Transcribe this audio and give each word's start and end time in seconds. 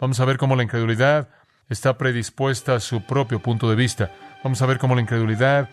Vamos 0.00 0.18
a 0.18 0.24
ver 0.24 0.38
cómo 0.38 0.56
la 0.56 0.62
incredulidad 0.62 1.28
está 1.68 1.98
predispuesta 1.98 2.74
a 2.74 2.80
su 2.80 3.02
propio 3.02 3.40
punto 3.40 3.68
de 3.68 3.76
vista. 3.76 4.10
Vamos 4.42 4.62
a 4.62 4.66
ver 4.66 4.78
cómo 4.78 4.94
la 4.94 5.02
incredulidad 5.02 5.68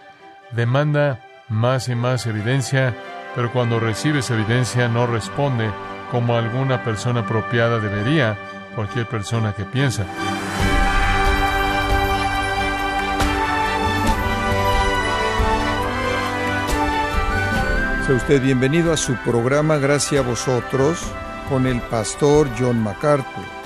demanda 0.51 1.23
más 1.47 1.87
y 1.87 1.95
más 1.95 2.27
evidencia, 2.27 2.93
pero 3.35 3.53
cuando 3.53 3.79
recibe 3.79 4.19
esa 4.19 4.35
evidencia 4.35 4.89
no 4.89 5.07
responde 5.07 5.71
como 6.11 6.35
alguna 6.35 6.83
persona 6.83 7.21
apropiada 7.21 7.79
debería, 7.79 8.37
cualquier 8.75 9.07
persona 9.07 9.53
que 9.53 9.63
piensa. 9.63 10.05
Sea 18.05 18.15
usted 18.15 18.41
bienvenido 18.41 18.91
a 18.91 18.97
su 18.97 19.15
programa 19.15 19.77
Gracias 19.77 20.23
a 20.23 20.27
vosotros 20.27 21.01
con 21.49 21.65
el 21.65 21.79
pastor 21.81 22.49
John 22.57 22.81
MacArthur. 22.83 23.56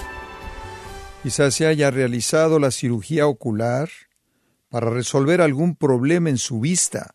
Quizás 1.23 1.53
se 1.53 1.67
haya 1.67 1.91
realizado 1.91 2.57
la 2.57 2.71
cirugía 2.71 3.27
ocular 3.27 3.89
para 4.69 4.89
resolver 4.89 5.39
algún 5.41 5.75
problema 5.75 6.31
en 6.31 6.39
su 6.39 6.59
vista, 6.59 7.13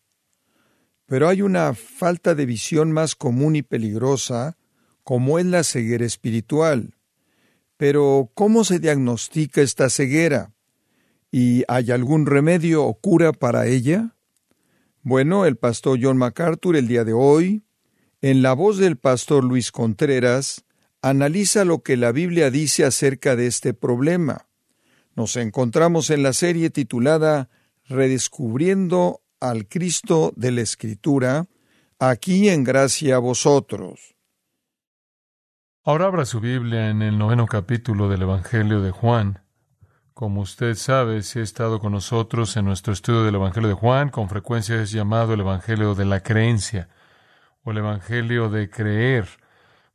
pero 1.06 1.28
hay 1.28 1.42
una 1.42 1.74
falta 1.74 2.37
de 2.37 2.47
visión 2.47 2.92
más 2.92 3.16
común 3.16 3.56
y 3.56 3.62
peligrosa, 3.62 4.56
como 5.02 5.41
es 5.41 5.47
la 5.47 5.64
ceguera 5.64 6.05
espiritual. 6.05 6.95
Pero, 7.77 8.30
¿cómo 8.34 8.62
se 8.62 8.78
diagnostica 8.78 9.61
esta 9.61 9.91
ceguera? 9.91 10.52
¿Y 11.33 11.64
hay 11.66 11.91
algún 11.91 12.27
remedio 12.27 12.84
o 12.84 12.95
cura 12.95 13.33
para 13.33 13.66
ella? 13.66 14.14
Bueno, 15.02 15.47
el 15.47 15.56
pastor 15.56 15.98
John 16.00 16.16
MacArthur 16.16 16.77
el 16.77 16.86
día 16.86 17.05
de 17.05 17.12
hoy, 17.12 17.64
en 18.20 18.42
la 18.42 18.52
voz 18.52 18.78
del 18.78 18.97
pastor 18.97 19.42
Luis 19.42 19.73
Contreras, 19.73 20.66
analiza 21.02 21.64
lo 21.64 21.82
que 21.82 21.96
la 21.96 22.12
Biblia 22.12 22.50
dice 22.50 22.84
acerca 22.84 23.36
de 23.36 23.46
este 23.46 23.74
problema. 23.74 24.48
Nos 25.14 25.36
encontramos 25.36 26.10
en 26.10 26.22
la 26.22 26.32
serie 26.32 26.70
titulada 26.70 27.48
Redescubriendo 27.84 29.22
al 29.41 29.69
Cristo 29.69 30.33
de 30.36 30.50
la 30.52 30.61
Escritura, 30.62 31.47
aquí 31.98 32.48
en 32.48 32.64
gracia 32.64 33.17
a 33.17 33.19
vosotros. 33.19 34.17
Ahora 35.84 36.06
abra 36.06 36.24
su 36.24 36.41
Biblia 36.41 36.91
en 36.91 37.00
el 37.00 37.17
noveno 37.17 37.47
capítulo 37.47 38.08
del 38.08 38.22
Evangelio 38.22 38.80
de 38.83 38.91
Juan. 38.91 39.42
Como 40.14 40.41
usted 40.41 40.74
sabe, 40.74 41.22
si 41.22 41.39
ha 41.39 41.42
estado 41.42 41.78
con 41.78 41.92
nosotros 41.92 42.56
en 42.56 42.64
nuestro 42.64 42.92
estudio 42.92 43.22
del 43.22 43.36
Evangelio 43.36 43.69
de 43.69 43.74
Juan, 43.74 44.08
con 44.08 44.28
frecuencia 44.28 44.83
es 44.83 44.91
llamado 44.91 45.34
el 45.34 45.41
Evangelio 45.41 45.94
de 45.94 46.06
la 46.06 46.20
creencia 46.22 46.89
o 47.62 47.70
el 47.70 47.78
Evangelio 47.78 48.48
de 48.48 48.69
creer, 48.69 49.28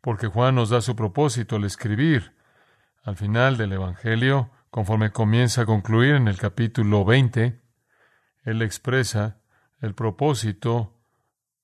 porque 0.02 0.28
Juan 0.28 0.56
nos 0.56 0.70
da 0.70 0.82
su 0.82 0.96
propósito 0.96 1.56
al 1.56 1.64
escribir. 1.64 2.36
Al 3.04 3.16
final 3.16 3.58
del 3.58 3.74
Evangelio, 3.74 4.50
conforme 4.70 5.12
comienza 5.12 5.62
a 5.62 5.66
concluir 5.66 6.16
en 6.16 6.28
el 6.28 6.38
capítulo 6.38 7.06
20, 7.06 7.62
él 8.44 8.62
expresa 8.62 9.42
el 9.80 9.94
propósito 9.94 10.98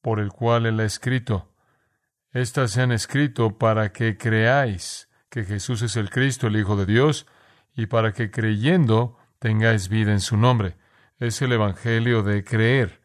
por 0.02 0.20
el 0.20 0.30
cual 0.30 0.66
él 0.66 0.80
ha 0.80 0.86
escrito. 0.86 1.52
Estas 2.32 2.72
se 2.72 2.82
han 2.82 2.92
escrito 2.92 3.58
para 3.58 3.92
que 3.92 4.18
creáis 4.18 5.10
que 5.30 5.44
Jesús 5.44 5.82
es 5.82 5.96
el 5.96 6.10
Cristo, 6.10 6.48
el 6.48 6.58
Hijo 6.58 6.76
de 6.76 6.86
Dios, 6.86 7.26
y 7.76 7.88
para 7.88 8.12
que 8.14 8.32
creyendo 8.32 9.18
tengáis 9.40 9.90
vida 9.90 10.12
en 10.12 10.22
su 10.22 10.38
nombre. 10.38 10.78
Es 11.20 11.42
el 11.42 11.52
Evangelio 11.52 12.24
de 12.24 12.44
creer. 12.44 12.97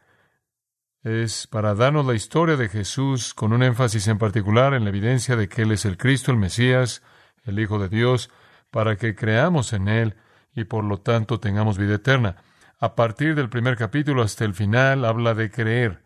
Es 1.04 1.48
para 1.48 1.74
darnos 1.74 2.06
la 2.06 2.14
historia 2.14 2.56
de 2.56 2.68
Jesús 2.68 3.34
con 3.34 3.52
un 3.52 3.64
énfasis 3.64 4.06
en 4.06 4.18
particular 4.18 4.72
en 4.72 4.84
la 4.84 4.90
evidencia 4.90 5.34
de 5.34 5.48
que 5.48 5.62
Él 5.62 5.72
es 5.72 5.84
el 5.84 5.96
Cristo, 5.96 6.30
el 6.30 6.36
Mesías, 6.36 7.02
el 7.44 7.58
Hijo 7.58 7.80
de 7.80 7.88
Dios, 7.88 8.30
para 8.70 8.94
que 8.94 9.16
creamos 9.16 9.72
en 9.72 9.88
Él 9.88 10.14
y 10.54 10.62
por 10.62 10.84
lo 10.84 11.00
tanto 11.00 11.40
tengamos 11.40 11.76
vida 11.76 11.96
eterna. 11.96 12.36
A 12.78 12.94
partir 12.94 13.34
del 13.34 13.48
primer 13.48 13.76
capítulo 13.76 14.22
hasta 14.22 14.44
el 14.44 14.54
final 14.54 15.04
habla 15.04 15.34
de 15.34 15.50
creer. 15.50 16.04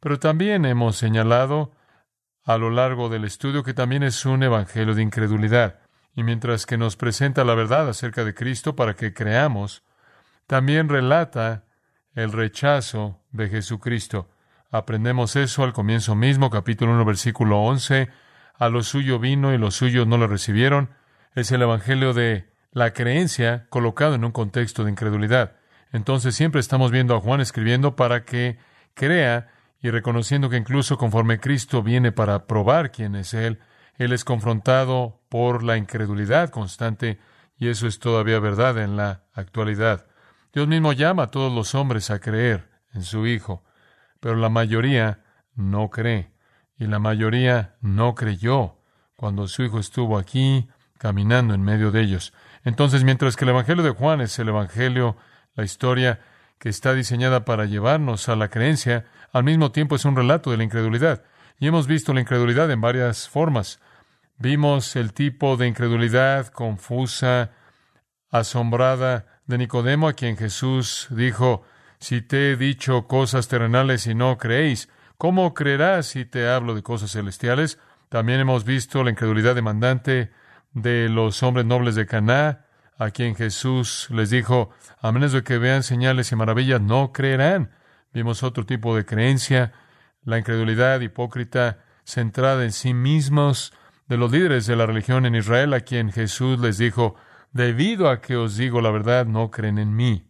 Pero 0.00 0.18
también 0.18 0.66
hemos 0.66 0.96
señalado 0.96 1.72
a 2.44 2.58
lo 2.58 2.68
largo 2.68 3.08
del 3.08 3.24
estudio 3.24 3.62
que 3.62 3.72
también 3.72 4.02
es 4.02 4.26
un 4.26 4.42
evangelio 4.42 4.94
de 4.94 5.00
incredulidad. 5.00 5.80
Y 6.14 6.22
mientras 6.22 6.66
que 6.66 6.76
nos 6.76 6.96
presenta 6.96 7.44
la 7.44 7.54
verdad 7.54 7.88
acerca 7.88 8.24
de 8.24 8.34
Cristo 8.34 8.76
para 8.76 8.92
que 8.92 9.14
creamos, 9.14 9.82
también 10.46 10.90
relata 10.90 11.64
el 12.14 12.30
rechazo 12.30 13.22
de 13.32 13.48
Jesucristo. 13.48 14.28
Aprendemos 14.74 15.36
eso 15.36 15.62
al 15.62 15.72
comienzo 15.72 16.16
mismo, 16.16 16.50
capítulo 16.50 16.94
1, 16.94 17.04
versículo 17.04 17.62
11. 17.62 18.08
A 18.58 18.68
lo 18.68 18.82
suyo 18.82 19.20
vino 19.20 19.54
y 19.54 19.56
los 19.56 19.76
suyos 19.76 20.04
no 20.04 20.18
lo 20.18 20.26
recibieron. 20.26 20.90
Es 21.36 21.52
el 21.52 21.62
evangelio 21.62 22.12
de 22.12 22.50
la 22.72 22.92
creencia 22.92 23.68
colocado 23.68 24.16
en 24.16 24.24
un 24.24 24.32
contexto 24.32 24.82
de 24.82 24.90
incredulidad. 24.90 25.52
Entonces 25.92 26.34
siempre 26.34 26.60
estamos 26.60 26.90
viendo 26.90 27.14
a 27.14 27.20
Juan 27.20 27.40
escribiendo 27.40 27.94
para 27.94 28.24
que 28.24 28.58
crea 28.94 29.46
y 29.80 29.90
reconociendo 29.90 30.50
que 30.50 30.56
incluso 30.56 30.98
conforme 30.98 31.38
Cristo 31.38 31.84
viene 31.84 32.10
para 32.10 32.48
probar 32.48 32.90
quién 32.90 33.14
es 33.14 33.32
Él, 33.32 33.60
Él 33.96 34.12
es 34.12 34.24
confrontado 34.24 35.20
por 35.28 35.62
la 35.62 35.76
incredulidad 35.76 36.50
constante 36.50 37.20
y 37.56 37.68
eso 37.68 37.86
es 37.86 38.00
todavía 38.00 38.40
verdad 38.40 38.76
en 38.78 38.96
la 38.96 39.22
actualidad. 39.34 40.08
Dios 40.52 40.66
mismo 40.66 40.92
llama 40.92 41.22
a 41.22 41.30
todos 41.30 41.52
los 41.52 41.76
hombres 41.76 42.10
a 42.10 42.18
creer 42.18 42.68
en 42.92 43.04
su 43.04 43.24
Hijo, 43.28 43.62
pero 44.24 44.36
la 44.36 44.48
mayoría 44.48 45.22
no 45.54 45.90
cree 45.90 46.30
y 46.78 46.86
la 46.86 46.98
mayoría 46.98 47.74
no 47.82 48.14
creyó 48.14 48.78
cuando 49.16 49.46
su 49.48 49.64
Hijo 49.64 49.78
estuvo 49.78 50.16
aquí 50.16 50.66
caminando 50.96 51.52
en 51.52 51.60
medio 51.60 51.90
de 51.90 52.00
ellos. 52.00 52.32
Entonces, 52.64 53.04
mientras 53.04 53.36
que 53.36 53.44
el 53.44 53.50
Evangelio 53.50 53.84
de 53.84 53.90
Juan 53.90 54.22
es 54.22 54.38
el 54.38 54.48
Evangelio, 54.48 55.18
la 55.54 55.64
historia 55.64 56.20
que 56.58 56.70
está 56.70 56.94
diseñada 56.94 57.44
para 57.44 57.66
llevarnos 57.66 58.30
a 58.30 58.34
la 58.34 58.48
creencia, 58.48 59.04
al 59.30 59.44
mismo 59.44 59.72
tiempo 59.72 59.94
es 59.94 60.06
un 60.06 60.16
relato 60.16 60.50
de 60.50 60.56
la 60.56 60.64
incredulidad. 60.64 61.22
Y 61.58 61.66
hemos 61.66 61.86
visto 61.86 62.14
la 62.14 62.22
incredulidad 62.22 62.70
en 62.70 62.80
varias 62.80 63.28
formas. 63.28 63.78
Vimos 64.38 64.96
el 64.96 65.12
tipo 65.12 65.58
de 65.58 65.66
incredulidad 65.66 66.46
confusa, 66.46 67.50
asombrada 68.30 69.42
de 69.44 69.58
Nicodemo, 69.58 70.08
a 70.08 70.14
quien 70.14 70.38
Jesús 70.38 71.08
dijo, 71.10 71.66
si 72.04 72.20
te 72.20 72.52
he 72.52 72.56
dicho 72.56 73.06
cosas 73.06 73.48
terrenales 73.48 74.06
y 74.06 74.14
no 74.14 74.36
creéis, 74.36 74.90
¿cómo 75.16 75.54
creerás 75.54 76.04
si 76.04 76.26
te 76.26 76.46
hablo 76.46 76.74
de 76.74 76.82
cosas 76.82 77.12
celestiales? 77.12 77.78
También 78.10 78.40
hemos 78.40 78.66
visto 78.66 79.02
la 79.02 79.08
incredulidad 79.08 79.54
demandante 79.54 80.30
de 80.74 81.08
los 81.08 81.42
hombres 81.42 81.64
nobles 81.64 81.94
de 81.94 82.04
Caná, 82.04 82.66
a 82.98 83.10
quien 83.10 83.34
Jesús 83.34 84.08
les 84.10 84.28
dijo, 84.28 84.68
a 85.00 85.12
menos 85.12 85.32
de 85.32 85.44
que 85.44 85.56
vean 85.56 85.82
señales 85.82 86.30
y 86.30 86.36
maravillas, 86.36 86.82
no 86.82 87.10
creerán. 87.10 87.70
Vimos 88.12 88.42
otro 88.42 88.66
tipo 88.66 88.94
de 88.94 89.06
creencia, 89.06 89.72
la 90.24 90.36
incredulidad 90.36 91.00
hipócrita 91.00 91.78
centrada 92.04 92.64
en 92.64 92.72
sí 92.72 92.92
mismos 92.92 93.72
de 94.08 94.18
los 94.18 94.30
líderes 94.30 94.66
de 94.66 94.76
la 94.76 94.84
religión 94.84 95.24
en 95.24 95.36
Israel, 95.36 95.72
a 95.72 95.80
quien 95.80 96.12
Jesús 96.12 96.58
les 96.58 96.76
dijo, 96.76 97.14
debido 97.52 98.10
a 98.10 98.20
que 98.20 98.36
os 98.36 98.58
digo 98.58 98.82
la 98.82 98.90
verdad, 98.90 99.24
no 99.24 99.50
creen 99.50 99.78
en 99.78 99.96
mí. 99.96 100.28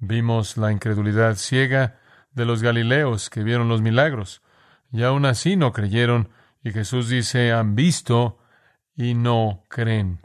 Vimos 0.00 0.56
la 0.56 0.72
incredulidad 0.72 1.36
ciega 1.36 2.00
de 2.32 2.44
los 2.44 2.62
galileos 2.62 3.30
que 3.30 3.44
vieron 3.44 3.68
los 3.68 3.80
milagros, 3.80 4.42
y 4.90 5.04
aún 5.04 5.24
así 5.24 5.56
no 5.56 5.72
creyeron, 5.72 6.30
y 6.64 6.72
Jesús 6.72 7.08
dice, 7.08 7.52
han 7.52 7.76
visto 7.76 8.38
y 8.96 9.14
no 9.14 9.64
creen 9.68 10.20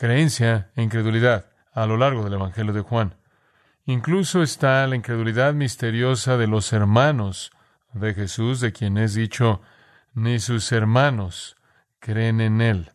creencia 0.00 0.70
e 0.76 0.82
incredulidad 0.82 1.52
a 1.74 1.84
lo 1.84 1.98
largo 1.98 2.24
del 2.24 2.32
Evangelio 2.32 2.72
de 2.72 2.80
Juan. 2.80 3.16
Incluso 3.84 4.42
está 4.42 4.86
la 4.86 4.96
incredulidad 4.96 5.52
misteriosa 5.52 6.38
de 6.38 6.46
los 6.46 6.72
hermanos 6.72 7.52
de 7.92 8.14
Jesús, 8.14 8.60
de 8.60 8.72
quien 8.72 8.96
es 8.96 9.12
dicho, 9.12 9.60
ni 10.14 10.38
sus 10.38 10.72
hermanos 10.72 11.58
creen 11.98 12.40
en 12.40 12.62
él. 12.62 12.92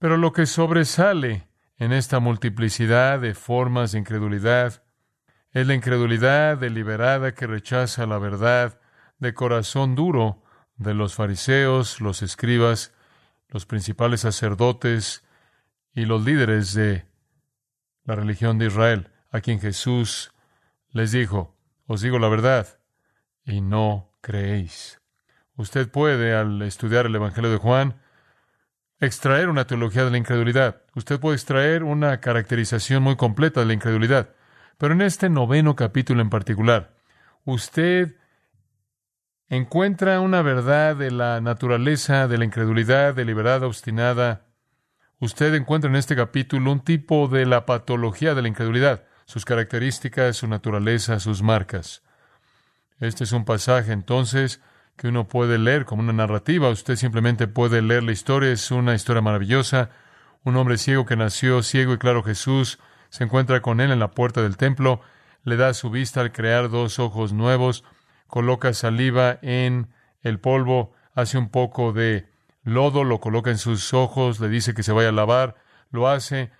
Pero 0.00 0.16
lo 0.16 0.32
que 0.32 0.46
sobresale 0.46 1.46
en 1.82 1.90
esta 1.90 2.20
multiplicidad 2.20 3.18
de 3.18 3.34
formas 3.34 3.90
de 3.90 3.98
incredulidad 3.98 4.84
es 5.50 5.66
la 5.66 5.74
incredulidad 5.74 6.56
deliberada 6.56 7.34
que 7.34 7.48
rechaza 7.48 8.06
la 8.06 8.18
verdad 8.18 8.80
de 9.18 9.34
corazón 9.34 9.96
duro 9.96 10.44
de 10.76 10.94
los 10.94 11.16
fariseos, 11.16 12.00
los 12.00 12.22
escribas, 12.22 12.94
los 13.48 13.66
principales 13.66 14.20
sacerdotes 14.20 15.24
y 15.92 16.04
los 16.04 16.24
líderes 16.24 16.72
de 16.72 17.04
la 18.04 18.14
religión 18.14 18.58
de 18.58 18.66
Israel, 18.66 19.10
a 19.32 19.40
quien 19.40 19.58
Jesús 19.58 20.32
les 20.90 21.10
dijo, 21.10 21.56
os 21.88 22.00
digo 22.00 22.20
la 22.20 22.28
verdad, 22.28 22.78
y 23.44 23.60
no 23.60 24.12
creéis. 24.20 25.00
Usted 25.56 25.90
puede, 25.90 26.32
al 26.32 26.62
estudiar 26.62 27.06
el 27.06 27.16
Evangelio 27.16 27.50
de 27.50 27.56
Juan, 27.56 28.00
extraer 29.06 29.48
una 29.48 29.66
teología 29.66 30.04
de 30.04 30.10
la 30.12 30.18
incredulidad. 30.18 30.82
Usted 30.94 31.18
puede 31.18 31.36
extraer 31.36 31.82
una 31.82 32.20
caracterización 32.20 33.02
muy 33.02 33.16
completa 33.16 33.60
de 33.60 33.66
la 33.66 33.72
incredulidad. 33.72 34.30
Pero 34.78 34.94
en 34.94 35.02
este 35.02 35.28
noveno 35.28 35.76
capítulo 35.76 36.22
en 36.22 36.30
particular, 36.30 36.94
usted 37.44 38.16
encuentra 39.48 40.20
una 40.20 40.40
verdad 40.42 40.96
de 40.96 41.10
la 41.10 41.40
naturaleza 41.40 42.28
de 42.28 42.38
la 42.38 42.44
incredulidad 42.44 43.14
deliberada, 43.14 43.66
obstinada. 43.66 44.46
Usted 45.18 45.54
encuentra 45.54 45.90
en 45.90 45.96
este 45.96 46.16
capítulo 46.16 46.72
un 46.72 46.80
tipo 46.80 47.28
de 47.28 47.44
la 47.44 47.66
patología 47.66 48.34
de 48.34 48.42
la 48.42 48.48
incredulidad, 48.48 49.04
sus 49.26 49.44
características, 49.44 50.36
su 50.36 50.46
naturaleza, 50.46 51.20
sus 51.20 51.42
marcas. 51.42 52.02
Este 53.00 53.24
es 53.24 53.32
un 53.32 53.44
pasaje 53.44 53.92
entonces 53.92 54.60
que 54.96 55.08
uno 55.08 55.28
puede 55.28 55.58
leer 55.58 55.84
como 55.84 56.02
una 56.02 56.12
narrativa. 56.12 56.70
Usted 56.70 56.96
simplemente 56.96 57.48
puede 57.48 57.82
leer 57.82 58.02
la 58.02 58.12
historia. 58.12 58.52
Es 58.52 58.70
una 58.70 58.94
historia 58.94 59.22
maravillosa. 59.22 59.90
Un 60.44 60.56
hombre 60.56 60.78
ciego 60.78 61.06
que 61.06 61.16
nació 61.16 61.62
ciego 61.62 61.92
y 61.92 61.98
claro 61.98 62.22
Jesús 62.22 62.78
se 63.12 63.24
encuentra 63.24 63.60
con 63.60 63.80
él 63.80 63.90
en 63.90 63.98
la 63.98 64.12
puerta 64.12 64.42
del 64.42 64.56
templo, 64.56 65.02
le 65.44 65.56
da 65.56 65.74
su 65.74 65.90
vista 65.90 66.22
al 66.22 66.32
crear 66.32 66.70
dos 66.70 66.98
ojos 66.98 67.34
nuevos, 67.34 67.84
coloca 68.26 68.72
saliva 68.72 69.38
en 69.42 69.92
el 70.22 70.40
polvo, 70.40 70.94
hace 71.14 71.36
un 71.36 71.50
poco 71.50 71.92
de 71.92 72.32
lodo, 72.62 73.04
lo 73.04 73.20
coloca 73.20 73.50
en 73.50 73.58
sus 73.58 73.92
ojos, 73.92 74.40
le 74.40 74.48
dice 74.48 74.72
que 74.72 74.82
se 74.82 74.92
vaya 74.92 75.10
a 75.10 75.12
lavar, 75.12 75.56
lo 75.90 76.08
hace, 76.08 76.52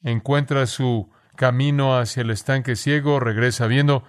encuentra 0.00 0.66
su 0.66 1.10
camino 1.34 1.98
hacia 1.98 2.20
el 2.20 2.30
estanque 2.30 2.76
ciego, 2.76 3.18
regresa 3.18 3.66
viendo, 3.66 4.04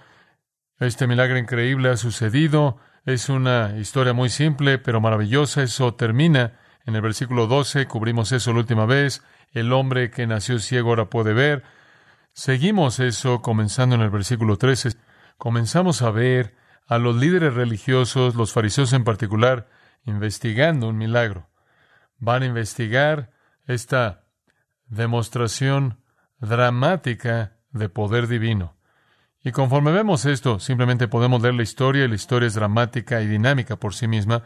este 0.86 1.06
milagro 1.06 1.38
increíble 1.38 1.90
ha 1.90 1.96
sucedido. 1.96 2.78
Es 3.04 3.28
una 3.28 3.76
historia 3.78 4.12
muy 4.12 4.28
simple, 4.28 4.78
pero 4.78 5.00
maravillosa. 5.00 5.62
Eso 5.62 5.94
termina 5.94 6.58
en 6.86 6.96
el 6.96 7.02
versículo 7.02 7.46
12. 7.46 7.86
Cubrimos 7.86 8.32
eso 8.32 8.52
la 8.52 8.60
última 8.60 8.86
vez. 8.86 9.22
El 9.52 9.72
hombre 9.72 10.10
que 10.10 10.26
nació 10.26 10.58
ciego 10.58 10.90
ahora 10.90 11.10
puede 11.10 11.34
ver. 11.34 11.62
Seguimos 12.32 12.98
eso 12.98 13.42
comenzando 13.42 13.94
en 13.94 14.00
el 14.00 14.10
versículo 14.10 14.56
13. 14.56 14.90
Comenzamos 15.38 16.02
a 16.02 16.10
ver 16.10 16.56
a 16.86 16.98
los 16.98 17.16
líderes 17.16 17.54
religiosos, 17.54 18.34
los 18.34 18.52
fariseos 18.52 18.92
en 18.92 19.04
particular, 19.04 19.68
investigando 20.04 20.88
un 20.88 20.98
milagro. 20.98 21.48
Van 22.18 22.42
a 22.42 22.46
investigar 22.46 23.30
esta 23.66 24.24
demostración 24.86 26.02
dramática 26.38 27.58
de 27.70 27.88
poder 27.88 28.26
divino. 28.26 28.76
Y 29.44 29.50
conforme 29.50 29.90
vemos 29.90 30.24
esto, 30.24 30.60
simplemente 30.60 31.08
podemos 31.08 31.42
leer 31.42 31.54
la 31.54 31.62
historia 31.62 32.04
y 32.04 32.08
la 32.08 32.14
historia 32.14 32.46
es 32.46 32.54
dramática 32.54 33.20
y 33.20 33.26
dinámica 33.26 33.76
por 33.76 33.94
sí 33.94 34.06
misma, 34.06 34.44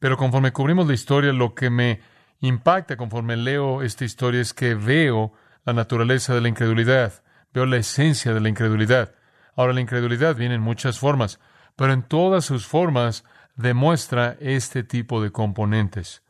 pero 0.00 0.16
conforme 0.16 0.52
cubrimos 0.52 0.86
la 0.88 0.94
historia, 0.94 1.32
lo 1.32 1.54
que 1.54 1.70
me 1.70 2.00
impacta 2.40 2.96
conforme 2.96 3.36
leo 3.36 3.82
esta 3.82 4.04
historia 4.04 4.40
es 4.40 4.52
que 4.52 4.74
veo 4.74 5.32
la 5.64 5.72
naturaleza 5.72 6.34
de 6.34 6.40
la 6.40 6.48
incredulidad, 6.48 7.22
veo 7.54 7.66
la 7.66 7.76
esencia 7.76 8.34
de 8.34 8.40
la 8.40 8.48
incredulidad. 8.48 9.14
Ahora, 9.54 9.72
la 9.72 9.80
incredulidad 9.80 10.34
viene 10.34 10.56
en 10.56 10.60
muchas 10.60 10.98
formas, 10.98 11.38
pero 11.76 11.92
en 11.92 12.02
todas 12.02 12.44
sus 12.44 12.66
formas 12.66 13.24
demuestra 13.54 14.36
este 14.40 14.82
tipo 14.82 15.22
de 15.22 15.30
componentes. 15.30 16.22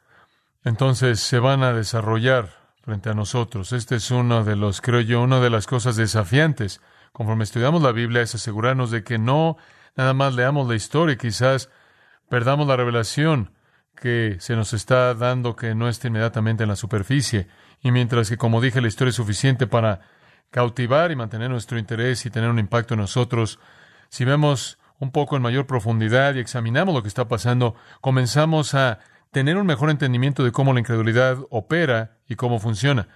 Entonces 0.65 1.21
se 1.21 1.39
van 1.39 1.63
a 1.63 1.73
desarrollar 1.73 2.51
frente 2.83 3.09
a 3.09 3.15
nosotros. 3.15 3.73
Este 3.73 3.97
es 3.97 4.11
uno 4.11 4.45
de 4.45 4.57
los, 4.57 4.81
creo 4.81 5.01
yo, 5.01 5.23
una 5.23 5.41
de 5.41 5.51
las 5.51 5.67
cosas 5.67 5.97
desafiantes 5.97 6.81
conforme 7.13 7.45
estudiamos 7.45 7.83
la 7.83 7.93
Biblia, 7.93 8.23
es 8.23 8.35
asegurarnos 8.35 8.91
de 8.91 9.05
que 9.05 9.19
no 9.19 9.57
nada 9.97 10.15
más 10.15 10.35
leamos 10.35 10.69
la 10.69 10.75
historia, 10.75 11.17
quizás 11.17 11.71
perdamos 12.29 12.67
la 12.67 12.77
revelación 12.77 13.53
que 13.95 14.37
se 14.41 14.57
nos 14.57 14.73
está 14.73 15.15
dando 15.15 15.55
que 15.55 15.75
no 15.75 15.89
esté 15.89 16.09
inmediatamente 16.09 16.65
en 16.65 16.71
la 16.71 16.77
superficie. 16.77 17.47
Y 17.83 17.91
mientras 17.91 18.29
que, 18.29 18.37
como 18.37 18.61
dije, 18.61 18.81
la 18.81 18.89
historia 18.89 19.11
es 19.11 19.17
suficiente 19.17 19.67
para 19.67 20.01
cautivar 20.51 21.11
y 21.11 21.17
mantener 21.17 21.51
nuestro 21.51 21.79
interés 21.79 22.25
y 22.27 22.31
tener 22.31 22.51
un 22.51 22.59
impacto 22.59 22.95
en 22.95 23.01
nosotros, 23.01 23.59
si 24.09 24.25
vemos 24.25 24.79
un 24.99 25.11
poco 25.11 25.37
en 25.37 25.43
mayor 25.43 25.67
profundidad 25.67 26.35
y 26.35 26.41
examinamos 26.41 26.95
lo 26.95 27.03
que 27.03 27.09
está 27.09 27.29
pasando, 27.29 27.75
comenzamos 28.01 28.75
a 28.75 29.01
tener 29.31 29.57
un 29.57 29.67
mejor 29.67 29.91
entendimiento 29.91 30.45
de 30.45 30.53
cómo 30.53 30.73
la 30.73 30.81
incredulidad 30.81 31.39
opera 31.51 32.19
y 32.29 32.37
cómo 32.37 32.59
funciona. 32.61 33.09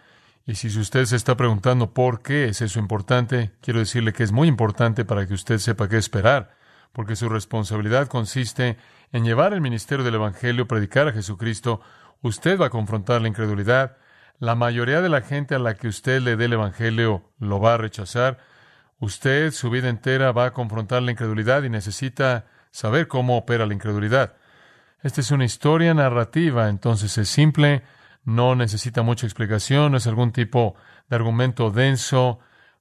Y 0.46 0.54
si 0.54 0.69
usted 0.78 1.04
se 1.06 1.16
está 1.16 1.37
preguntando 1.37 1.93
por 1.93 2.22
qué 2.22 2.44
es 2.44 2.62
eso 2.62 2.78
importante, 2.78 3.50
quiero 3.60 3.81
decirle 3.81 4.12
que 4.12 4.22
es 4.22 4.31
muy 4.31 4.46
importante 4.46 5.04
para 5.04 5.26
que 5.26 5.34
usted 5.34 5.58
sepa 5.58 5.88
qué 5.88 5.96
esperar, 5.96 6.54
porque 6.93 7.16
su 7.16 7.28
responsabilidad 7.28 8.06
consiste 8.06 8.76
en 9.10 9.25
llevar 9.25 9.52
el 9.52 9.60
ministerio 9.60 10.04
del 10.04 10.14
Evangelio, 10.14 10.69
predicar 10.69 11.08
a 11.08 11.12
Jesucristo. 11.12 11.81
Usted 12.22 12.60
va 12.60 12.66
a 12.66 12.70
confrontar 12.70 13.20
la 13.22 13.28
incredulidad. 13.28 13.96
La 14.38 14.54
mayoría 14.54 15.00
de 15.00 15.08
la 15.08 15.20
gente 15.20 15.56
a 15.56 15.58
la 15.58 15.75
que 15.75 15.88
usted 15.88 16.22
le 16.22 16.37
dé 16.37 16.44
el 16.44 16.52
Evangelio 16.52 17.25
lo 17.40 17.58
va 17.58 17.75
a 17.75 17.78
rechazar. 17.78 18.38
Usted 19.00 19.50
su 19.50 19.69
vida 19.69 19.88
entera 19.88 20.31
va 20.31 20.46
a 20.46 20.52
confrontar 20.52 21.02
la 21.02 21.10
incredulidad 21.10 21.64
y 21.64 21.70
necesita 21.70 22.46
saber 22.70 23.08
cómo 23.08 23.37
opera 23.37 23.66
la 23.66 23.75
incredulidad. 23.75 24.37
Esta 25.02 25.20
es 25.20 25.32
una 25.32 25.44
historia 25.44 25.92
narrativa, 25.92 26.69
entonces 26.69 27.19
es 27.19 27.28
simple, 27.28 27.82
no 28.26 28.55
necesita 28.55 29.02
mucha 29.02 29.26
explicación, 29.26 29.93
no 29.93 29.99
es 29.99 30.06
algún 30.06 30.32
tipo 30.32 30.75
de 31.08 31.17
argumento 31.17 31.70
denso, 31.70 32.40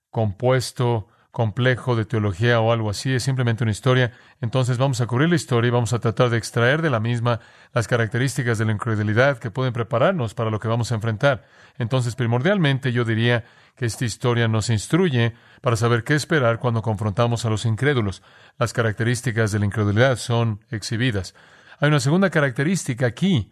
compuesto, 0.10 1.08
complejo 1.36 1.98
de 1.98 2.06
teología 2.06 2.62
o 2.62 2.72
algo 2.72 2.90
así, 2.90 3.14
es 3.14 3.24
simplemente 3.24 3.64
una 3.64 3.72
historia. 3.72 4.14
Entonces 4.40 4.78
vamos 4.78 5.02
a 5.02 5.06
cubrir 5.06 5.30
la 5.30 5.36
historia 5.36 5.68
y 5.68 5.72
vamos 5.72 5.92
a 5.92 6.00
tratar 6.00 6.30
de 6.30 6.38
extraer 6.38 6.82
de 6.82 6.90
la 6.90 7.00
misma 7.00 7.42
las 7.74 7.88
características 7.88 8.58
de 8.58 8.64
la 8.64 8.72
incredulidad 8.72 9.38
que 9.38 9.52
pueden 9.52 9.74
prepararnos 9.74 10.34
para 10.34 10.50
lo 10.50 10.60
que 10.60 10.70
vamos 10.70 10.92
a 10.92 10.96
enfrentar. 10.96 11.46
Entonces, 11.78 12.16
primordialmente 12.16 12.94
yo 12.94 13.04
diría 13.04 13.44
que 13.76 13.86
esta 13.86 14.06
historia 14.06 14.48
nos 14.48 14.70
instruye 14.70 15.34
para 15.62 15.76
saber 15.76 16.06
qué 16.06 16.16
esperar 16.16 16.58
cuando 16.58 16.82
confrontamos 16.82 17.46
a 17.46 17.50
los 17.50 17.66
incrédulos. 17.66 18.24
Las 18.58 18.72
características 18.72 19.52
de 19.52 19.60
la 19.60 19.66
incredulidad 19.66 20.16
son 20.16 20.62
exhibidas. 20.72 21.36
Hay 21.80 21.90
una 21.90 22.00
segunda 22.00 22.30
característica 22.30 23.06
aquí 23.06 23.52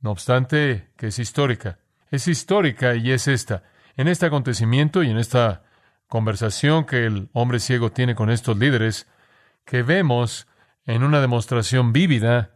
no 0.00 0.10
obstante 0.10 0.90
que 0.96 1.08
es 1.08 1.18
histórica. 1.18 1.78
Es 2.10 2.28
histórica 2.28 2.94
y 2.94 3.12
es 3.12 3.28
esta. 3.28 3.64
En 3.96 4.08
este 4.08 4.26
acontecimiento 4.26 5.02
y 5.02 5.10
en 5.10 5.18
esta 5.18 5.64
conversación 6.06 6.84
que 6.84 7.06
el 7.06 7.28
hombre 7.32 7.58
ciego 7.58 7.90
tiene 7.90 8.14
con 8.14 8.30
estos 8.30 8.56
líderes, 8.56 9.08
que 9.64 9.82
vemos 9.82 10.46
en 10.84 11.02
una 11.02 11.20
demostración 11.20 11.92
vívida 11.92 12.52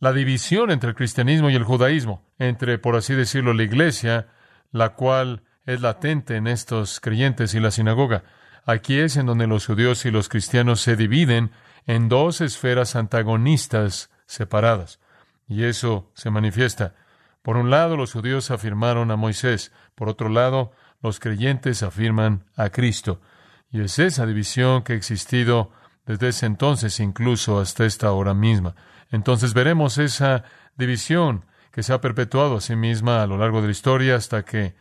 la 0.00 0.12
división 0.12 0.70
entre 0.70 0.90
el 0.90 0.96
cristianismo 0.96 1.50
y 1.50 1.54
el 1.54 1.64
judaísmo, 1.64 2.26
entre, 2.38 2.78
por 2.78 2.96
así 2.96 3.14
decirlo, 3.14 3.52
la 3.52 3.62
iglesia, 3.62 4.28
la 4.72 4.94
cual 4.94 5.42
es 5.66 5.82
latente 5.82 6.36
en 6.36 6.46
estos 6.46 7.00
creyentes 7.00 7.54
y 7.54 7.60
la 7.60 7.70
sinagoga. 7.70 8.24
Aquí 8.64 8.98
es 8.98 9.16
en 9.16 9.26
donde 9.26 9.46
los 9.46 9.66
judíos 9.66 10.04
y 10.06 10.10
los 10.10 10.30
cristianos 10.30 10.80
se 10.80 10.96
dividen 10.96 11.50
en 11.86 12.08
dos 12.08 12.40
esferas 12.40 12.96
antagonistas 12.96 14.10
separadas. 14.26 15.00
Y 15.50 15.64
eso 15.64 16.12
se 16.14 16.30
manifiesta. 16.30 16.94
Por 17.42 17.56
un 17.56 17.70
lado, 17.70 17.96
los 17.96 18.12
judíos 18.12 18.52
afirmaron 18.52 19.10
a 19.10 19.16
Moisés. 19.16 19.72
Por 19.96 20.08
otro 20.08 20.28
lado, 20.28 20.70
los 21.02 21.18
creyentes 21.18 21.82
afirman 21.82 22.44
a 22.54 22.70
Cristo. 22.70 23.20
Y 23.68 23.80
es 23.80 23.98
esa 23.98 24.26
división 24.26 24.84
que 24.84 24.92
ha 24.92 24.96
existido 24.96 25.72
desde 26.06 26.28
ese 26.28 26.46
entonces, 26.46 27.00
incluso 27.00 27.58
hasta 27.58 27.84
esta 27.84 28.12
hora 28.12 28.32
misma. 28.32 28.76
Entonces 29.10 29.52
veremos 29.52 29.98
esa 29.98 30.44
división 30.76 31.46
que 31.72 31.82
se 31.82 31.92
ha 31.92 32.00
perpetuado 32.00 32.58
a 32.58 32.60
sí 32.60 32.76
misma 32.76 33.20
a 33.20 33.26
lo 33.26 33.36
largo 33.36 33.60
de 33.60 33.66
la 33.66 33.72
historia 33.72 34.14
hasta 34.14 34.44
que 34.44 34.76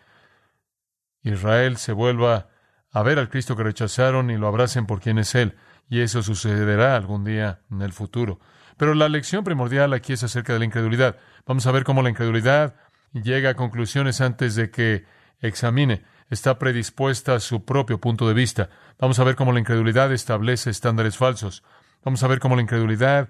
Israel 1.23 1.77
se 1.77 1.93
vuelva 1.93 2.49
a 2.91 3.01
ver 3.01 3.17
al 3.17 3.29
Cristo 3.29 3.55
que 3.55 3.63
rechazaron 3.63 4.29
y 4.29 4.37
lo 4.37 4.47
abracen 4.47 4.85
por 4.85 5.01
quien 5.01 5.17
es 5.17 5.33
Él. 5.33 5.57
Y 5.89 6.01
eso 6.01 6.21
sucederá 6.21 6.95
algún 6.95 7.23
día 7.23 7.61
en 7.71 7.81
el 7.81 7.91
futuro. 7.91 8.39
Pero 8.79 8.93
la 8.93 9.09
lección 9.09 9.43
primordial 9.43 9.91
aquí 9.91 10.13
es 10.13 10.23
acerca 10.23 10.53
de 10.53 10.59
la 10.59 10.63
incredulidad. 10.63 11.17
Vamos 11.45 11.67
a 11.67 11.71
ver 11.73 11.83
cómo 11.83 12.01
la 12.01 12.11
incredulidad 12.11 12.75
llega 13.11 13.49
a 13.49 13.55
conclusiones 13.55 14.21
antes 14.21 14.55
de 14.55 14.71
que 14.71 15.03
examine. 15.41 16.05
Está 16.29 16.57
predispuesta 16.57 17.35
a 17.35 17.39
su 17.41 17.65
propio 17.65 17.99
punto 17.99 18.25
de 18.25 18.33
vista. 18.33 18.69
Vamos 18.97 19.19
a 19.19 19.25
ver 19.25 19.35
cómo 19.35 19.51
la 19.51 19.59
incredulidad 19.59 20.13
establece 20.13 20.69
estándares 20.69 21.17
falsos. 21.17 21.61
Vamos 22.05 22.23
a 22.23 22.27
ver 22.27 22.39
cómo 22.39 22.55
la 22.55 22.61
incredulidad 22.61 23.27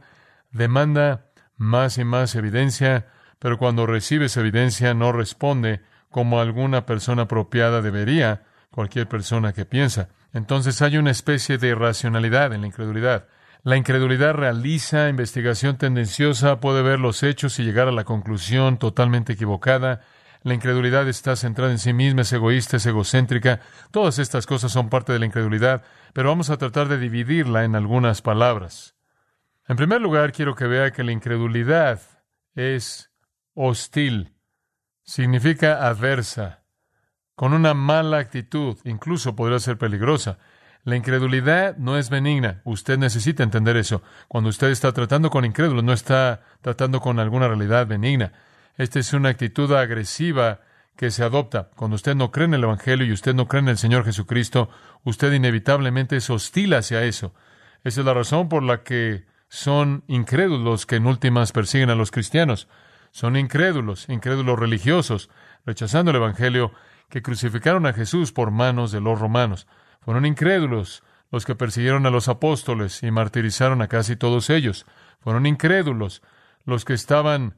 demanda 0.52 1.26
más 1.58 1.98
y 1.98 2.04
más 2.04 2.36
evidencia, 2.36 3.08
pero 3.40 3.58
cuando 3.58 3.88
recibe 3.88 4.26
esa 4.26 4.42
evidencia 4.42 4.94
no 4.94 5.12
responde 5.12 5.82
como 6.12 6.40
alguna 6.40 6.86
persona 6.86 7.24
apropiada 7.24 7.82
debería, 7.82 8.44
cualquier 8.70 9.08
persona 9.08 9.52
que 9.52 9.66
piensa. 9.66 10.10
Entonces 10.32 10.80
hay 10.84 10.98
una 10.98 11.10
especie 11.10 11.58
de 11.58 11.70
irracionalidad 11.70 12.54
en 12.54 12.62
la 12.62 12.68
incredulidad. 12.68 13.26
La 13.62 13.76
incredulidad 13.76 14.36
realiza 14.36 15.10
investigación 15.10 15.78
tendenciosa, 15.78 16.62
puede 16.62 16.82
ver 16.82 17.00
los 17.00 17.24
hechos 17.24 17.60
y 17.60 17.64
llegar 17.64 17.90
a 17.90 17.92
la 17.92 18.06
conclusión 18.06 18.78
totalmente 18.78 19.34
equivocada. 19.34 20.02
La 20.44 20.54
incredulidad 20.54 21.10
está 21.10 21.36
centrada 21.36 21.72
en 21.72 21.80
sí 21.80 21.92
misma, 21.92 22.22
es 22.22 22.32
egoísta, 22.32 22.78
es 22.78 22.86
egocéntrica. 22.86 23.60
Todas 23.92 24.18
estas 24.18 24.46
cosas 24.46 24.72
son 24.72 24.90
parte 24.90 25.12
de 25.12 25.20
la 25.20 25.26
incredulidad, 25.26 25.84
pero 26.14 26.30
vamos 26.30 26.50
a 26.50 26.58
tratar 26.58 26.88
de 26.88 26.98
dividirla 26.98 27.66
en 27.66 27.76
algunas 27.76 28.22
palabras. 28.22 28.96
En 29.68 29.76
primer 29.76 30.02
lugar, 30.02 30.32
quiero 30.32 30.56
que 30.56 30.66
vea 30.66 30.92
que 30.92 31.04
la 31.04 31.12
incredulidad 31.12 32.00
es 32.56 33.12
hostil, 33.54 34.34
significa 35.04 35.86
adversa, 35.86 36.64
con 37.36 37.54
una 37.54 37.74
mala 37.74 38.20
actitud, 38.20 38.78
incluso 38.86 39.36
podría 39.36 39.60
ser 39.60 39.78
peligrosa. 39.78 40.40
La 40.84 40.96
incredulidad 40.96 41.78
no 41.78 41.98
es 41.98 42.10
benigna. 42.10 42.62
Usted 42.64 42.98
necesita 42.98 43.44
entender 43.44 43.78
eso. 43.78 44.02
Cuando 44.28 44.50
usted 44.50 44.70
está 44.70 44.92
tratando 44.94 45.30
con 45.30 45.46
incrédulos, 45.46 45.84
no 45.84 45.94
está 45.94 46.42
tratando 46.62 47.02
con 47.02 47.20
alguna 47.20 47.48
realidad 47.48 47.86
benigna. 47.86 48.32
Esta 48.78 49.00
es 49.00 49.12
una 49.14 49.30
actitud 49.30 49.72
agresiva 49.74 50.62
que 50.96 51.12
se 51.12 51.24
adopta. 51.24 51.70
Cuando 51.76 51.96
usted 51.96 52.16
no 52.16 52.32
cree 52.32 52.46
en 52.46 52.54
el 52.54 52.64
Evangelio 52.64 53.06
y 53.06 53.12
usted 53.12 53.34
no 53.34 53.48
cree 53.48 53.62
en 53.62 53.70
el 53.70 53.78
Señor 53.78 54.06
Jesucristo, 54.06 54.70
usted 55.04 55.32
inevitablemente 55.34 56.18
es 56.18 56.30
hostil 56.30 56.74
hacia 56.74 57.04
eso. 57.04 57.34
Esa 57.84 58.02
es 58.02 58.06
la 58.06 58.14
razón 58.14 58.50
por 58.50 58.64
la 58.64 58.84
que 58.84 59.26
son 59.48 60.04
incrédulos 60.08 60.86
que 60.86 60.98
en 60.98 61.08
últimas 61.08 61.52
persiguen 61.52 61.90
a 61.90 61.96
los 61.96 62.12
cristianos. 62.12 62.68
Son 63.12 63.36
incrédulos, 63.36 64.08
incrédulos 64.10 64.60
religiosos, 64.60 65.30
rechazando 65.66 66.12
el 66.12 66.18
Evangelio, 66.18 66.72
que 67.10 67.22
crucificaron 67.22 67.86
a 67.86 67.94
Jesús 67.94 68.32
por 68.32 68.52
manos 68.52 68.92
de 68.92 69.02
los 69.02 69.20
romanos. 69.20 69.68
Fueron 70.10 70.26
incrédulos 70.26 71.04
los 71.30 71.46
que 71.46 71.54
persiguieron 71.54 72.08
a 72.08 72.10
los 72.10 72.30
apóstoles 72.30 73.04
y 73.04 73.12
martirizaron 73.12 73.84
a 73.84 73.88
casi 73.88 74.16
todos 74.16 74.50
ellos. 74.50 74.88
Fueron 75.20 75.46
incrédulos 75.46 76.24
los 76.66 76.84
que 76.84 76.96
estaban 76.96 77.58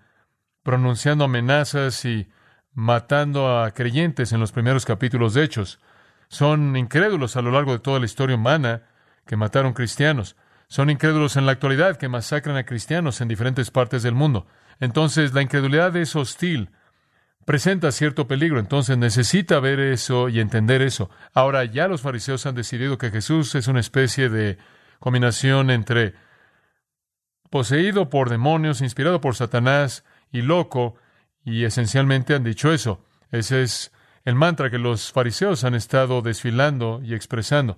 pronunciando 0.61 1.23
amenazas 1.23 2.03
y 2.03 2.27
matando 2.73 3.57
a 3.57 3.71
creyentes 3.71 4.33
en 4.33 4.41
los 4.41 4.51
primeros 4.51 4.85
capítulos 4.85 5.33
de 5.33 5.45
Hechos. 5.45 5.79
Son 6.27 6.75
incrédulos 6.75 7.37
a 7.37 7.41
lo 7.41 7.51
largo 7.51 7.71
de 7.71 7.79
toda 7.79 7.99
la 7.99 8.05
historia 8.05 8.35
humana 8.35 8.83
que 9.25 9.37
mataron 9.37 9.71
cristianos. 9.71 10.35
Son 10.67 10.89
incrédulos 10.89 11.37
en 11.37 11.45
la 11.45 11.53
actualidad 11.53 11.95
que 11.95 12.09
masacran 12.09 12.57
a 12.57 12.65
cristianos 12.65 13.21
en 13.21 13.29
diferentes 13.29 13.71
partes 13.71 14.03
del 14.03 14.13
mundo. 14.13 14.45
Entonces, 14.81 15.33
la 15.33 15.41
incredulidad 15.41 15.95
es 15.95 16.17
hostil, 16.17 16.69
presenta 17.45 17.91
cierto 17.91 18.27
peligro. 18.27 18.59
Entonces, 18.59 18.97
necesita 18.97 19.59
ver 19.59 19.79
eso 19.79 20.29
y 20.29 20.39
entender 20.39 20.81
eso. 20.81 21.09
Ahora, 21.33 21.65
ya 21.65 21.87
los 21.87 22.01
fariseos 22.01 22.45
han 22.45 22.55
decidido 22.55 22.97
que 22.97 23.11
Jesús 23.11 23.55
es 23.55 23.67
una 23.67 23.79
especie 23.79 24.29
de 24.29 24.57
combinación 24.99 25.71
entre 25.71 26.13
poseído 27.49 28.09
por 28.09 28.29
demonios, 28.29 28.81
inspirado 28.81 29.19
por 29.21 29.35
Satanás 29.35 30.05
y 30.31 30.41
loco, 30.41 30.95
y 31.43 31.65
esencialmente 31.65 32.33
han 32.33 32.43
dicho 32.43 32.71
eso. 32.71 33.03
Ese 33.31 33.61
es 33.63 33.91
el 34.23 34.35
mantra 34.35 34.69
que 34.69 34.77
los 34.77 35.11
fariseos 35.11 35.63
han 35.63 35.75
estado 35.75 36.21
desfilando 36.21 37.01
y 37.03 37.13
expresando, 37.13 37.77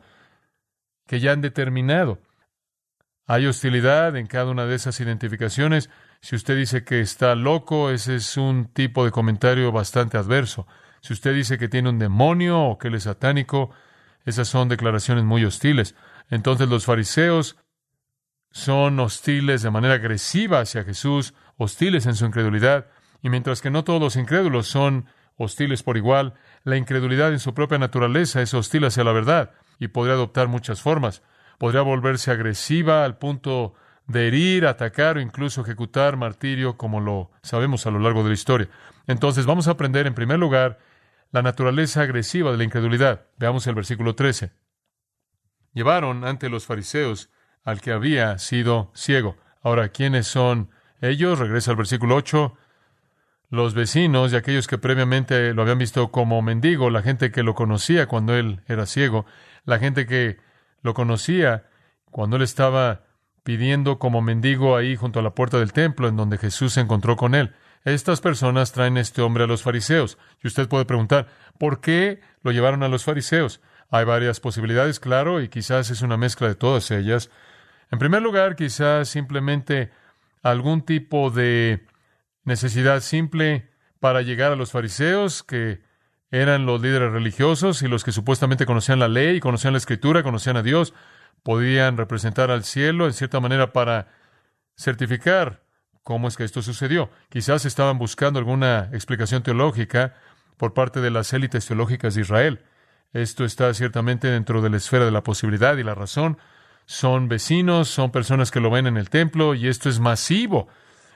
que 1.08 1.20
ya 1.20 1.32
han 1.32 1.42
determinado. 1.42 2.20
Hay 3.26 3.48
hostilidad 3.48 4.16
en 4.18 4.28
cada 4.28 4.52
una 4.52 4.66
de 4.66 4.76
esas 4.76 5.00
identificaciones. 5.00 5.90
Si 6.24 6.38
usted 6.38 6.56
dice 6.56 6.86
que 6.86 7.02
está 7.02 7.36
loco, 7.36 7.90
ese 7.90 8.16
es 8.16 8.38
un 8.38 8.68
tipo 8.68 9.04
de 9.04 9.12
comentario 9.12 9.74
bastante 9.74 10.18
adverso. 10.18 10.66
Si 11.02 11.12
usted 11.12 11.36
dice 11.36 11.58
que 11.58 11.68
tiene 11.68 11.90
un 11.90 12.00
demonio 12.00 12.62
o 12.62 12.78
que 12.78 12.88
él 12.88 12.96
es 12.96 13.04
satánico, 13.04 13.72
esas 14.24 14.48
son 14.48 14.70
declaraciones 14.70 15.26
muy 15.26 15.44
hostiles. 15.44 15.96
Entonces 16.30 16.70
los 16.70 16.86
fariseos 16.86 17.58
son 18.52 19.02
hostiles 19.02 19.64
de 19.64 19.70
manera 19.70 19.96
agresiva 19.96 20.62
hacia 20.62 20.86
Jesús, 20.86 21.34
hostiles 21.58 22.06
en 22.06 22.16
su 22.16 22.26
incredulidad, 22.26 22.88
y 23.22 23.28
mientras 23.28 23.60
que 23.60 23.70
no 23.70 23.84
todos 23.84 24.00
los 24.00 24.16
incrédulos 24.16 24.68
son 24.68 25.08
hostiles 25.36 25.84
por 25.84 25.98
igual, 25.98 26.36
la 26.64 26.78
incredulidad 26.78 27.34
en 27.34 27.40
su 27.40 27.54
propia 27.54 27.80
naturaleza 27.80 28.42
es 28.42 28.54
hostil 28.54 28.86
hacia 28.86 29.04
la 29.04 29.12
verdad 29.12 29.52
y 29.78 29.90
podría 29.90 30.14
adoptar 30.14 30.48
muchas 30.48 30.82
formas. 30.82 31.22
Podría 31.58 31.82
volverse 31.82 32.32
agresiva 32.32 33.04
al 33.04 33.18
punto 33.18 33.74
de 34.08 34.28
herir, 34.28 34.66
atacar 34.66 35.18
o 35.18 35.22
incluso 35.22 35.62
ejecutar 35.62 36.18
martirio, 36.18 36.78
como 36.78 37.00
lo 37.00 37.32
sabemos 37.42 37.86
a 37.86 37.92
lo 37.92 38.00
largo 38.00 38.24
de 38.24 38.30
la 38.30 38.34
historia. 38.34 38.70
Entonces 39.08 39.46
vamos 39.46 39.68
a 39.68 39.72
aprender 39.72 40.08
en 40.08 40.14
primer 40.14 40.40
lugar 40.40 40.80
la 41.32 41.42
naturaleza 41.42 42.02
agresiva 42.02 42.52
de 42.52 42.58
la 42.58 42.64
incredulidad. 42.64 43.28
Veamos 43.38 43.66
el 43.68 43.76
versículo 43.76 44.16
13. 44.16 44.52
Llevaron 45.74 46.26
ante 46.26 46.50
los 46.50 46.66
fariseos 46.66 47.30
al 47.64 47.82
que 47.82 47.92
había 47.92 48.38
sido 48.38 48.92
ciego. 48.94 49.38
Ahora, 49.62 49.90
¿quiénes 49.90 50.28
son 50.28 50.70
ellos? 51.02 51.40
Regresa 51.40 51.72
al 51.72 51.78
versículo 51.78 52.16
8 52.16 52.56
los 53.50 53.76
vecinos 53.76 54.34
y 54.34 54.36
aquellos 54.36 54.68
que 54.68 54.80
previamente 54.80 55.54
lo 55.54 55.62
habían 55.62 55.78
visto 55.78 56.12
como 56.12 56.42
mendigo, 56.42 56.90
la 56.90 57.04
gente 57.04 57.32
que 57.32 57.44
lo 57.44 57.54
conocía 57.54 58.08
cuando 58.08 58.36
él 58.36 58.62
era 58.68 58.88
ciego, 58.88 59.28
la 59.64 59.78
gente 59.78 60.08
que 60.08 60.38
lo 60.82 60.96
conocía 60.96 61.70
cuando 62.10 62.38
él 62.38 62.42
estaba 62.42 63.04
pidiendo 63.44 64.00
como 64.00 64.22
mendigo 64.22 64.76
ahí 64.76 64.96
junto 64.96 65.20
a 65.20 65.24
la 65.24 65.36
puerta 65.36 65.60
del 65.60 65.74
templo 65.74 66.08
en 66.08 66.16
donde 66.16 66.38
Jesús 66.38 66.74
se 66.74 66.82
encontró 66.82 67.16
con 67.16 67.36
él. 67.36 67.54
Estas 67.86 68.22
personas 68.22 68.72
traen 68.72 68.98
este 68.98 69.22
hombre 69.22 69.44
a 69.44 69.48
los 69.48 69.64
fariseos. 69.64 70.18
Y 70.42 70.48
usted 70.48 70.70
puede 70.70 70.86
preguntar, 70.86 71.28
¿por 71.60 71.82
qué 71.82 72.22
lo 72.42 72.52
llevaron 72.52 72.84
a 72.84 72.88
los 72.88 73.04
fariseos? 73.04 73.62
Hay 73.90 74.06
varias 74.06 74.40
posibilidades, 74.40 75.00
claro, 75.00 75.42
y 75.42 75.50
quizás 75.50 75.90
es 75.92 76.02
una 76.02 76.18
mezcla 76.18 76.48
de 76.48 76.56
todas 76.56 76.90
ellas. 76.92 77.30
En 77.92 78.00
primer 78.00 78.22
lugar, 78.22 78.56
quizás 78.56 79.10
simplemente 79.10 79.92
algún 80.42 80.82
tipo 80.82 81.30
de 81.30 81.86
necesidad 82.44 83.02
simple 83.02 83.70
para 84.00 84.22
llegar 84.22 84.52
a 84.52 84.56
los 84.56 84.72
fariseos, 84.72 85.44
que 85.44 85.82
eran 86.32 86.66
los 86.66 86.82
líderes 86.82 87.12
religiosos 87.12 87.84
y 87.84 87.88
los 87.88 88.04
que 88.04 88.12
supuestamente 88.12 88.66
conocían 88.66 89.00
la 89.00 89.08
ley, 89.08 89.40
conocían 89.40 89.74
la 89.74 89.78
escritura, 89.78 90.24
conocían 90.24 90.58
a 90.58 90.64
Dios, 90.64 90.94
podían 91.44 91.98
representar 91.98 92.52
al 92.52 92.64
cielo 92.64 93.06
en 93.06 93.14
cierta 93.14 93.40
manera 93.40 93.74
para 93.74 94.08
certificar 94.76 95.64
cómo 96.04 96.28
es 96.28 96.38
que 96.38 96.44
esto 96.44 96.62
sucedió. 96.62 97.10
Quizás 97.30 97.66
estaban 97.66 97.98
buscando 97.98 98.40
alguna 98.40 98.90
explicación 98.94 99.44
teológica 99.44 100.16
por 100.58 100.74
parte 100.74 101.02
de 101.02 101.12
las 101.12 101.34
élites 101.34 101.66
teológicas 101.66 102.16
de 102.16 102.22
Israel. 102.22 102.66
Esto 103.12 103.46
está 103.46 103.74
ciertamente 103.74 104.28
dentro 104.28 104.62
de 104.62 104.70
la 104.70 104.78
esfera 104.78 105.06
de 105.06 105.12
la 105.12 105.24
posibilidad 105.24 105.78
y 105.78 105.84
la 105.84 105.96
razón. 105.96 106.38
Son 106.86 107.30
vecinos, 107.30 107.88
son 107.88 108.12
personas 108.12 108.52
que 108.52 108.60
lo 108.60 108.70
ven 108.70 108.88
en 108.88 108.98
el 108.98 109.10
templo 109.10 109.54
y 109.54 109.68
esto 109.68 109.90
es 109.90 110.00
masivo. 110.00 110.68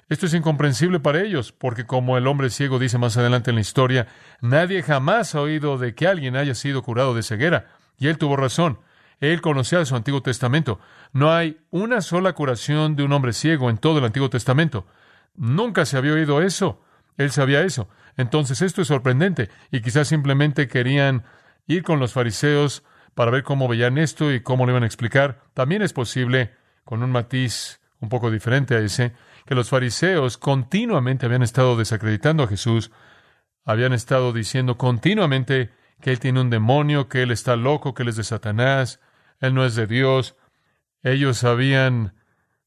Esto 0.10 0.26
es 0.26 0.34
incomprensible 0.34 1.02
para 1.02 1.22
ellos, 1.22 1.52
porque 1.52 1.86
como 1.86 2.18
el 2.18 2.28
hombre 2.28 2.50
ciego 2.50 2.80
dice 2.80 2.98
más 2.98 3.18
adelante 3.18 3.52
en 3.52 3.56
la 3.56 3.62
historia, 3.62 4.08
nadie 4.40 4.82
jamás 4.82 5.36
ha 5.36 5.42
oído 5.42 5.78
de 5.78 5.96
que 5.96 6.08
alguien 6.08 6.38
haya 6.38 6.56
sido 6.56 6.82
curado 6.82 7.14
de 7.14 7.24
ceguera. 7.24 7.68
Y 7.98 8.08
él 8.08 8.18
tuvo 8.18 8.38
razón. 8.38 8.80
Él 9.20 9.42
conocía 9.42 9.84
su 9.86 9.96
Antiguo 9.96 10.22
Testamento. 10.22 10.80
No 11.12 11.34
hay 11.34 11.60
una 11.72 12.02
sola 12.02 12.34
curación 12.34 12.96
de 12.96 13.04
un 13.04 13.14
hombre 13.14 13.34
ciego 13.34 13.70
en 13.70 13.78
todo 13.78 14.00
el 14.00 14.06
Antiguo 14.06 14.30
Testamento. 14.30 14.86
Nunca 15.36 15.86
se 15.86 15.98
había 15.98 16.14
oído 16.14 16.42
eso. 16.42 16.82
Él 17.18 17.32
sabía 17.32 17.62
eso. 17.62 17.90
Entonces 18.16 18.62
esto 18.62 18.82
es 18.82 18.88
sorprendente. 18.88 19.50
Y 19.72 19.82
quizás 19.82 20.08
simplemente 20.08 20.68
querían 20.68 21.24
ir 21.68 21.84
con 21.84 22.00
los 22.00 22.14
fariseos 22.14 22.84
para 23.16 23.32
ver 23.32 23.44
cómo 23.44 23.68
veían 23.68 23.98
esto 23.98 24.32
y 24.32 24.42
cómo 24.42 24.66
lo 24.66 24.72
iban 24.72 24.84
a 24.84 24.88
explicar. 24.88 25.42
También 25.54 25.82
es 25.82 25.94
posible, 25.94 26.54
con 26.84 27.02
un 27.02 27.12
matiz 27.12 27.80
un 28.00 28.10
poco 28.10 28.30
diferente 28.30 28.76
a 28.76 28.80
ese, 28.80 29.14
que 29.46 29.56
los 29.56 29.70
fariseos 29.70 30.38
continuamente 30.38 31.26
habían 31.26 31.42
estado 31.42 31.76
desacreditando 31.76 32.44
a 32.44 32.48
Jesús, 32.48 32.92
habían 33.66 33.94
estado 33.94 34.34
diciendo 34.34 34.78
continuamente 34.78 35.72
que 36.00 36.12
él 36.12 36.20
tiene 36.20 36.42
un 36.42 36.50
demonio, 36.50 37.10
que 37.10 37.24
él 37.24 37.32
está 37.32 37.56
loco, 37.56 37.94
que 37.94 38.04
él 38.04 38.10
es 38.10 38.18
de 38.18 38.24
Satanás, 38.24 39.00
él 39.40 39.54
no 39.54 39.66
es 39.66 39.76
de 39.76 39.88
Dios. 39.88 40.36
Ellos 41.04 41.44
habían 41.44 42.16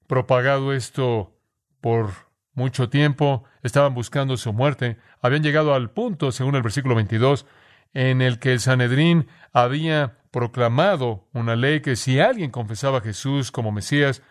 propagado 0.07 0.73
esto 0.73 1.37
por 1.81 2.11
mucho 2.53 2.89
tiempo, 2.89 3.45
estaban 3.62 3.95
buscando 3.95 4.37
su 4.37 4.53
muerte, 4.53 4.99
habían 5.23 5.43
llegado 5.43 5.75
al 5.75 5.91
punto, 5.91 6.33
según 6.33 6.57
el 6.57 6.62
versículo 6.62 6.95
22, 6.95 7.47
en 7.95 8.23
el 8.23 8.39
que 8.39 8.53
el 8.53 8.61
Sanedrín 8.61 9.29
había 9.53 10.19
proclamado 10.31 11.29
una 11.33 11.57
ley 11.57 11.81
que 11.81 11.97
si 11.97 12.21
alguien 12.21 12.50
confesaba 12.50 12.99
a 12.99 13.03
Jesús 13.03 13.50
como 13.50 13.73
Mesías, 13.73 14.23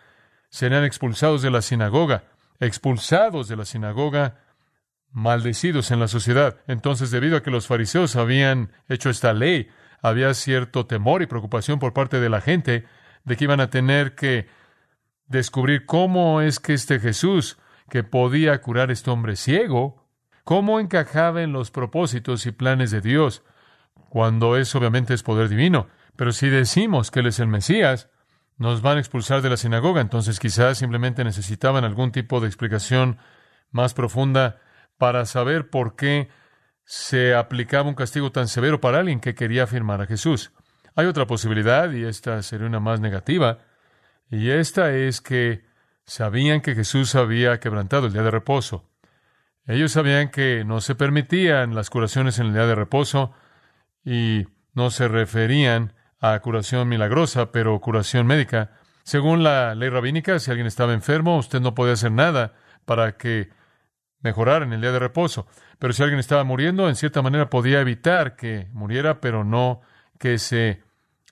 serían 0.49 0.83
expulsados 0.83 1.41
de 1.41 1.51
la 1.51 1.61
sinagoga 1.61 2.23
expulsados 2.59 3.47
de 3.47 3.55
la 3.55 3.65
sinagoga, 3.65 4.35
maldecidos 5.11 5.91
en 5.91 5.99
la 5.99 6.07
sociedad. 6.07 6.57
Entonces, 6.67 7.11
debido 7.11 7.37
a 7.37 7.43
que 7.43 7.51
los 7.51 7.67
fariseos 7.67 8.15
habían 8.15 8.71
hecho 8.87 9.09
esta 9.09 9.33
ley, 9.33 9.69
había 10.01 10.33
cierto 10.33 10.85
temor 10.85 11.21
y 11.21 11.27
preocupación 11.27 11.79
por 11.79 11.93
parte 11.93 12.19
de 12.19 12.29
la 12.29 12.41
gente 12.41 12.85
de 13.23 13.37
que 13.37 13.43
iban 13.43 13.59
a 13.59 13.69
tener 13.69 14.15
que 14.15 14.47
descubrir 15.27 15.85
cómo 15.85 16.41
es 16.41 16.59
que 16.59 16.73
este 16.73 16.99
Jesús, 16.99 17.57
que 17.89 18.03
podía 18.03 18.59
curar 18.61 18.89
a 18.89 18.93
este 18.93 19.11
hombre 19.11 19.35
ciego, 19.35 20.07
cómo 20.43 20.79
encajaba 20.79 21.41
en 21.41 21.53
los 21.53 21.71
propósitos 21.71 22.45
y 22.45 22.51
planes 22.51 22.91
de 22.91 23.01
Dios, 23.01 23.43
cuando 24.09 24.57
eso 24.57 24.79
obviamente 24.79 25.13
es 25.13 25.23
poder 25.23 25.49
divino. 25.49 25.87
Pero 26.15 26.31
si 26.31 26.49
decimos 26.49 27.11
que 27.11 27.19
Él 27.19 27.27
es 27.27 27.39
el 27.39 27.47
Mesías, 27.47 28.09
nos 28.57 28.81
van 28.81 28.97
a 28.97 28.99
expulsar 28.99 29.41
de 29.41 29.49
la 29.49 29.57
sinagoga. 29.57 30.01
Entonces 30.01 30.39
quizás 30.39 30.77
simplemente 30.77 31.23
necesitaban 31.23 31.85
algún 31.85 32.11
tipo 32.11 32.39
de 32.39 32.47
explicación 32.47 33.17
más 33.71 33.93
profunda 33.93 34.59
para 34.97 35.25
saber 35.25 35.69
por 35.69 35.95
qué 35.95 36.29
se 36.89 37.35
aplicaba 37.35 37.87
un 37.87 37.93
castigo 37.93 38.31
tan 38.31 38.47
severo 38.47 38.81
para 38.81 38.97
alguien 38.97 39.19
que 39.19 39.35
quería 39.35 39.65
afirmar 39.65 40.01
a 40.01 40.07
Jesús. 40.07 40.51
Hay 40.95 41.05
otra 41.05 41.27
posibilidad, 41.27 41.91
y 41.91 42.03
esta 42.03 42.41
sería 42.41 42.65
una 42.65 42.79
más 42.79 42.99
negativa, 42.99 43.59
y 44.31 44.49
esta 44.49 44.91
es 44.95 45.21
que 45.21 45.63
sabían 46.05 46.61
que 46.61 46.73
Jesús 46.73 47.13
había 47.13 47.59
quebrantado 47.59 48.07
el 48.07 48.13
día 48.13 48.23
de 48.23 48.31
reposo. 48.31 48.89
Ellos 49.67 49.91
sabían 49.91 50.29
que 50.31 50.63
no 50.65 50.81
se 50.81 50.95
permitían 50.95 51.75
las 51.75 51.91
curaciones 51.91 52.39
en 52.39 52.47
el 52.47 52.53
día 52.53 52.65
de 52.65 52.73
reposo 52.73 53.35
y 54.03 54.47
no 54.73 54.89
se 54.89 55.07
referían 55.07 55.93
a 56.19 56.39
curación 56.39 56.89
milagrosa, 56.89 57.51
pero 57.51 57.79
curación 57.81 58.25
médica. 58.25 58.71
Según 59.03 59.43
la 59.43 59.75
ley 59.75 59.89
rabínica, 59.89 60.39
si 60.39 60.49
alguien 60.49 60.65
estaba 60.65 60.93
enfermo, 60.93 61.37
usted 61.37 61.61
no 61.61 61.75
podía 61.75 61.93
hacer 61.93 62.11
nada 62.11 62.55
para 62.85 63.15
que 63.15 63.51
mejorara 64.21 64.65
en 64.65 64.73
el 64.73 64.81
día 64.81 64.91
de 64.91 64.99
reposo. 64.99 65.47
Pero 65.77 65.93
si 65.93 66.03
alguien 66.03 66.19
estaba 66.19 66.43
muriendo, 66.43 66.89
en 66.89 66.95
cierta 66.95 67.21
manera 67.21 67.49
podía 67.49 67.79
evitar 67.79 68.35
que 68.35 68.67
muriera, 68.73 69.21
pero 69.21 69.43
no 69.43 69.81
que 70.17 70.37
se 70.37 70.83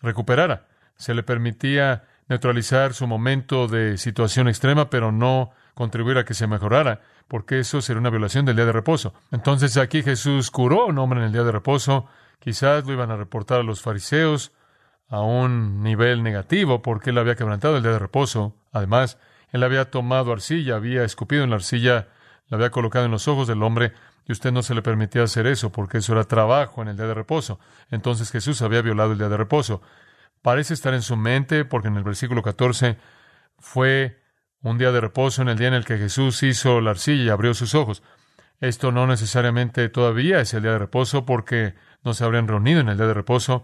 recuperara. 0.02 0.68
Se 0.96 1.14
le 1.14 1.24
permitía 1.24 2.06
neutralizar 2.30 2.94
su 2.94 3.08
momento 3.08 3.68
de 3.68 3.98
situación 3.98 4.48
extrema, 4.48 4.90
pero 4.90 5.12
no 5.12 5.52
contribuir 5.74 6.18
a 6.18 6.26
que 6.26 6.34
se 6.34 6.48
mejorara, 6.48 7.02
porque 7.28 7.60
eso 7.60 7.82
sería 7.82 8.00
una 8.00 8.10
violación 8.10 8.46
del 8.46 8.56
día 8.56 8.66
de 8.66 8.72
reposo. 8.72 9.14
Entonces 9.32 9.78
aquí 9.78 10.02
Jesús 10.02 10.50
curó 10.50 10.84
a 10.84 10.86
un 10.86 10.98
hombre 10.98 11.20
en 11.20 11.28
el 11.28 11.32
día 11.32 11.44
de 11.44 11.52
reposo, 11.52 12.08
quizás 12.40 12.86
lo 12.86 12.94
iban 12.94 13.12
a 13.12 13.18
reportar 13.18 13.60
a 13.60 13.64
los 13.64 13.82
fariseos 13.82 14.52
a 15.10 15.22
un 15.22 15.84
nivel 15.84 16.24
negativo, 16.24 16.82
porque 16.82 17.12
él 17.12 17.18
había 17.18 17.36
quebrantado 17.36 17.78
el 17.78 17.84
día 17.84 17.94
de 17.94 18.00
reposo. 18.00 18.56
Además, 18.74 19.18
él 19.52 19.64
había 19.64 19.90
tomado 19.90 20.34
arcilla, 20.34 20.76
había 20.76 21.04
escupido 21.04 21.44
en 21.44 21.50
la 21.52 21.58
arcilla, 21.58 22.08
la 22.50 22.58
había 22.58 22.70
colocado 22.70 23.06
en 23.06 23.12
los 23.12 23.28
ojos 23.28 23.48
del 23.48 23.64
hombre, 23.64 23.94
y 24.28 24.32
usted 24.32 24.52
no 24.52 24.62
se 24.62 24.76
le 24.76 24.82
permitía 24.82 25.24
hacer 25.24 25.48
eso, 25.48 25.72
porque 25.72 26.00
eso 26.00 26.14
era 26.14 26.26
trabajo 26.26 26.82
en 26.82 26.90
el 26.90 26.98
día 26.98 27.08
de 27.08 27.14
reposo. 27.14 27.60
Entonces 27.92 28.32
Jesús 28.32 28.62
había 28.62 28.82
violado 28.82 29.14
el 29.14 29.18
día 29.18 29.30
de 29.30 29.38
reposo. 29.38 29.82
Parece 30.42 30.74
estar 30.74 30.94
en 30.94 31.02
su 31.02 31.16
mente, 31.16 31.66
porque 31.66 31.88
en 31.88 31.96
el 31.96 32.04
versículo 32.04 32.44
14 32.44 32.98
fue 33.60 34.22
un 34.62 34.78
día 34.78 34.92
de 34.92 35.02
reposo 35.02 35.42
en 35.42 35.50
el 35.50 35.58
día 35.58 35.70
en 35.70 35.74
el 35.74 35.86
que 35.86 35.98
Jesús 35.98 36.44
hizo 36.44 36.82
la 36.82 36.92
arcilla 36.92 37.24
y 37.24 37.30
abrió 37.30 37.54
sus 37.54 37.74
ojos. 37.76 38.04
Esto 38.60 38.92
no 38.92 39.08
necesariamente 39.08 39.88
todavía 39.90 40.40
es 40.40 40.54
el 40.54 40.64
día 40.64 40.72
de 40.72 40.80
reposo, 40.80 41.26
porque 41.26 41.76
no 42.04 42.14
se 42.14 42.24
habrían 42.24 42.48
reunido 42.48 42.82
en 42.82 42.90
el 42.90 42.98
día 42.98 43.08
de 43.08 43.14
reposo, 43.14 43.64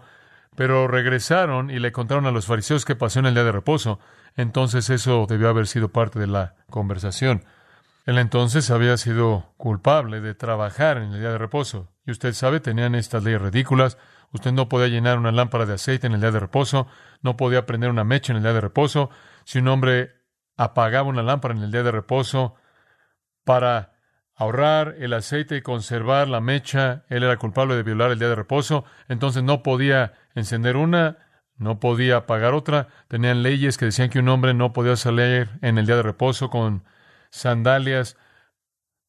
pero 0.56 0.86
regresaron 0.86 1.70
y 1.70 1.78
le 1.78 1.92
contaron 1.92 2.26
a 2.26 2.30
los 2.30 2.46
fariseos 2.46 2.84
qué 2.84 2.94
pasó 2.94 3.18
en 3.18 3.26
el 3.26 3.34
día 3.34 3.44
de 3.44 3.52
reposo. 3.52 3.98
Entonces 4.36 4.88
eso 4.90 5.26
debió 5.28 5.48
haber 5.48 5.66
sido 5.66 5.88
parte 5.88 6.18
de 6.18 6.26
la 6.26 6.54
conversación. 6.70 7.44
Él 8.04 8.18
entonces 8.18 8.70
había 8.70 8.96
sido 8.96 9.54
culpable 9.56 10.20
de 10.20 10.34
trabajar 10.34 10.98
en 10.98 11.12
el 11.12 11.20
día 11.20 11.30
de 11.30 11.38
reposo. 11.38 11.92
Y 12.06 12.10
usted 12.10 12.34
sabe, 12.34 12.60
tenían 12.60 12.94
estas 12.94 13.24
leyes 13.24 13.40
ridículas. 13.40 13.96
Usted 14.32 14.52
no 14.52 14.68
podía 14.68 14.88
llenar 14.88 15.18
una 15.18 15.32
lámpara 15.32 15.64
de 15.64 15.74
aceite 15.74 16.06
en 16.06 16.12
el 16.12 16.20
día 16.20 16.30
de 16.30 16.40
reposo, 16.40 16.86
no 17.22 17.36
podía 17.36 17.66
prender 17.66 17.90
una 17.90 18.04
mecha 18.04 18.32
en 18.32 18.38
el 18.38 18.42
día 18.42 18.52
de 18.52 18.60
reposo. 18.60 19.10
Si 19.44 19.60
un 19.60 19.68
hombre 19.68 20.12
apagaba 20.56 21.08
una 21.08 21.22
lámpara 21.22 21.54
en 21.54 21.62
el 21.62 21.70
día 21.70 21.82
de 21.82 21.92
reposo 21.92 22.56
para 23.44 23.94
ahorrar 24.34 24.96
el 24.98 25.12
aceite 25.12 25.56
y 25.56 25.62
conservar 25.62 26.28
la 26.28 26.40
mecha, 26.40 27.04
él 27.08 27.22
era 27.22 27.36
culpable 27.36 27.76
de 27.76 27.84
violar 27.84 28.10
el 28.10 28.18
día 28.18 28.28
de 28.28 28.34
reposo, 28.34 28.84
entonces 29.08 29.42
no 29.42 29.62
podía 29.62 30.14
encender 30.34 30.76
una, 30.76 31.18
no 31.56 31.78
podía 31.78 32.16
apagar 32.16 32.52
otra. 32.52 32.88
Tenían 33.08 33.42
leyes 33.42 33.78
que 33.78 33.86
decían 33.86 34.10
que 34.10 34.18
un 34.18 34.28
hombre 34.28 34.52
no 34.52 34.72
podía 34.72 34.96
salir 34.96 35.50
en 35.62 35.78
el 35.78 35.86
día 35.86 35.96
de 35.96 36.02
reposo 36.02 36.50
con 36.50 36.84
sandalias 37.34 38.16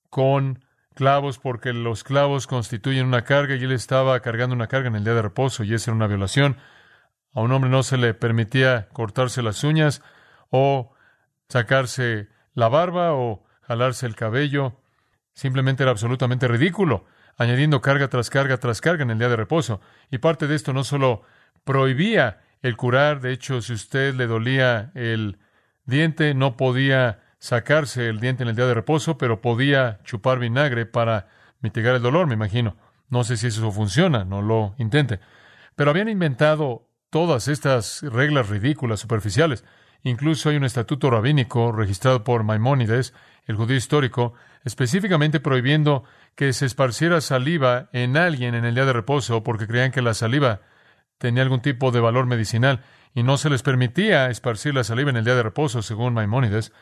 con 0.09 0.65
clavos 0.95 1.37
porque 1.37 1.73
los 1.73 2.03
clavos 2.03 2.47
constituyen 2.47 3.05
una 3.05 3.23
carga 3.23 3.55
y 3.55 3.63
él 3.63 3.71
estaba 3.71 4.19
cargando 4.21 4.55
una 4.55 4.67
carga 4.67 4.87
en 4.87 4.95
el 4.95 5.03
día 5.03 5.13
de 5.13 5.21
reposo 5.21 5.63
y 5.63 5.73
esa 5.73 5.91
era 5.91 5.95
una 5.95 6.07
violación. 6.07 6.57
A 7.33 7.41
un 7.41 7.51
hombre 7.51 7.69
no 7.69 7.83
se 7.83 7.97
le 7.97 8.13
permitía 8.13 8.87
cortarse 8.93 9.43
las 9.43 9.63
uñas 9.63 10.01
o 10.49 10.93
sacarse 11.49 12.29
la 12.53 12.67
barba 12.67 13.13
o 13.13 13.45
jalarse 13.61 14.07
el 14.07 14.15
cabello. 14.15 14.81
Simplemente 15.33 15.83
era 15.83 15.91
absolutamente 15.91 16.47
ridículo, 16.47 17.05
añadiendo 17.37 17.81
carga 17.81 18.07
tras 18.07 18.29
carga 18.29 18.57
tras 18.57 18.81
carga 18.81 19.03
en 19.03 19.11
el 19.11 19.19
día 19.19 19.29
de 19.29 19.35
reposo. 19.35 19.81
Y 20.09 20.17
parte 20.17 20.47
de 20.47 20.55
esto 20.55 20.73
no 20.73 20.83
solo 20.83 21.21
prohibía 21.63 22.41
el 22.61 22.75
curar, 22.75 23.21
de 23.21 23.33
hecho, 23.33 23.61
si 23.61 23.73
usted 23.73 24.15
le 24.15 24.25
dolía 24.25 24.91
el 24.95 25.37
diente, 25.85 26.33
no 26.33 26.57
podía 26.57 27.24
sacarse 27.45 28.09
el 28.09 28.19
diente 28.19 28.41
en 28.41 28.49
el 28.49 28.55
día 28.55 28.65
de 28.65 28.73
reposo, 28.73 29.19
pero 29.19 29.39
podía 29.39 29.99
chupar 30.03 30.39
vinagre 30.39 30.87
para 30.87 31.27
mitigar 31.61 31.93
el 31.93 32.01
dolor, 32.01 32.25
me 32.25 32.33
imagino. 32.33 32.75
No 33.07 33.23
sé 33.23 33.37
si 33.37 33.45
eso 33.45 33.71
funciona, 33.71 34.25
no 34.25 34.41
lo 34.41 34.73
intente. 34.79 35.19
Pero 35.75 35.91
habían 35.91 36.09
inventado 36.09 36.87
todas 37.11 37.47
estas 37.47 38.01
reglas 38.01 38.49
ridículas, 38.49 38.99
superficiales. 38.99 39.63
Incluso 40.01 40.49
hay 40.49 40.55
un 40.55 40.63
estatuto 40.63 41.11
rabínico 41.11 41.71
registrado 41.71 42.23
por 42.23 42.43
Maimónides, 42.43 43.13
el 43.45 43.57
judío 43.57 43.77
histórico, 43.77 44.33
específicamente 44.63 45.39
prohibiendo 45.39 46.03
que 46.33 46.51
se 46.51 46.65
esparciera 46.65 47.21
saliva 47.21 47.89
en 47.93 48.17
alguien 48.17 48.55
en 48.55 48.65
el 48.65 48.73
día 48.73 48.85
de 48.85 48.93
reposo 48.93 49.43
porque 49.43 49.67
creían 49.67 49.91
que 49.91 50.01
la 50.01 50.15
saliva 50.15 50.61
tenía 51.19 51.43
algún 51.43 51.61
tipo 51.61 51.91
de 51.91 51.99
valor 51.99 52.25
medicinal 52.25 52.81
y 53.13 53.21
no 53.21 53.37
se 53.37 53.51
les 53.51 53.61
permitía 53.61 54.31
esparcir 54.31 54.73
la 54.73 54.83
saliva 54.83 55.11
en 55.11 55.17
el 55.17 55.25
día 55.25 55.35
de 55.35 55.43
reposo, 55.43 55.83
según 55.83 56.15
Maimónides. 56.15 56.73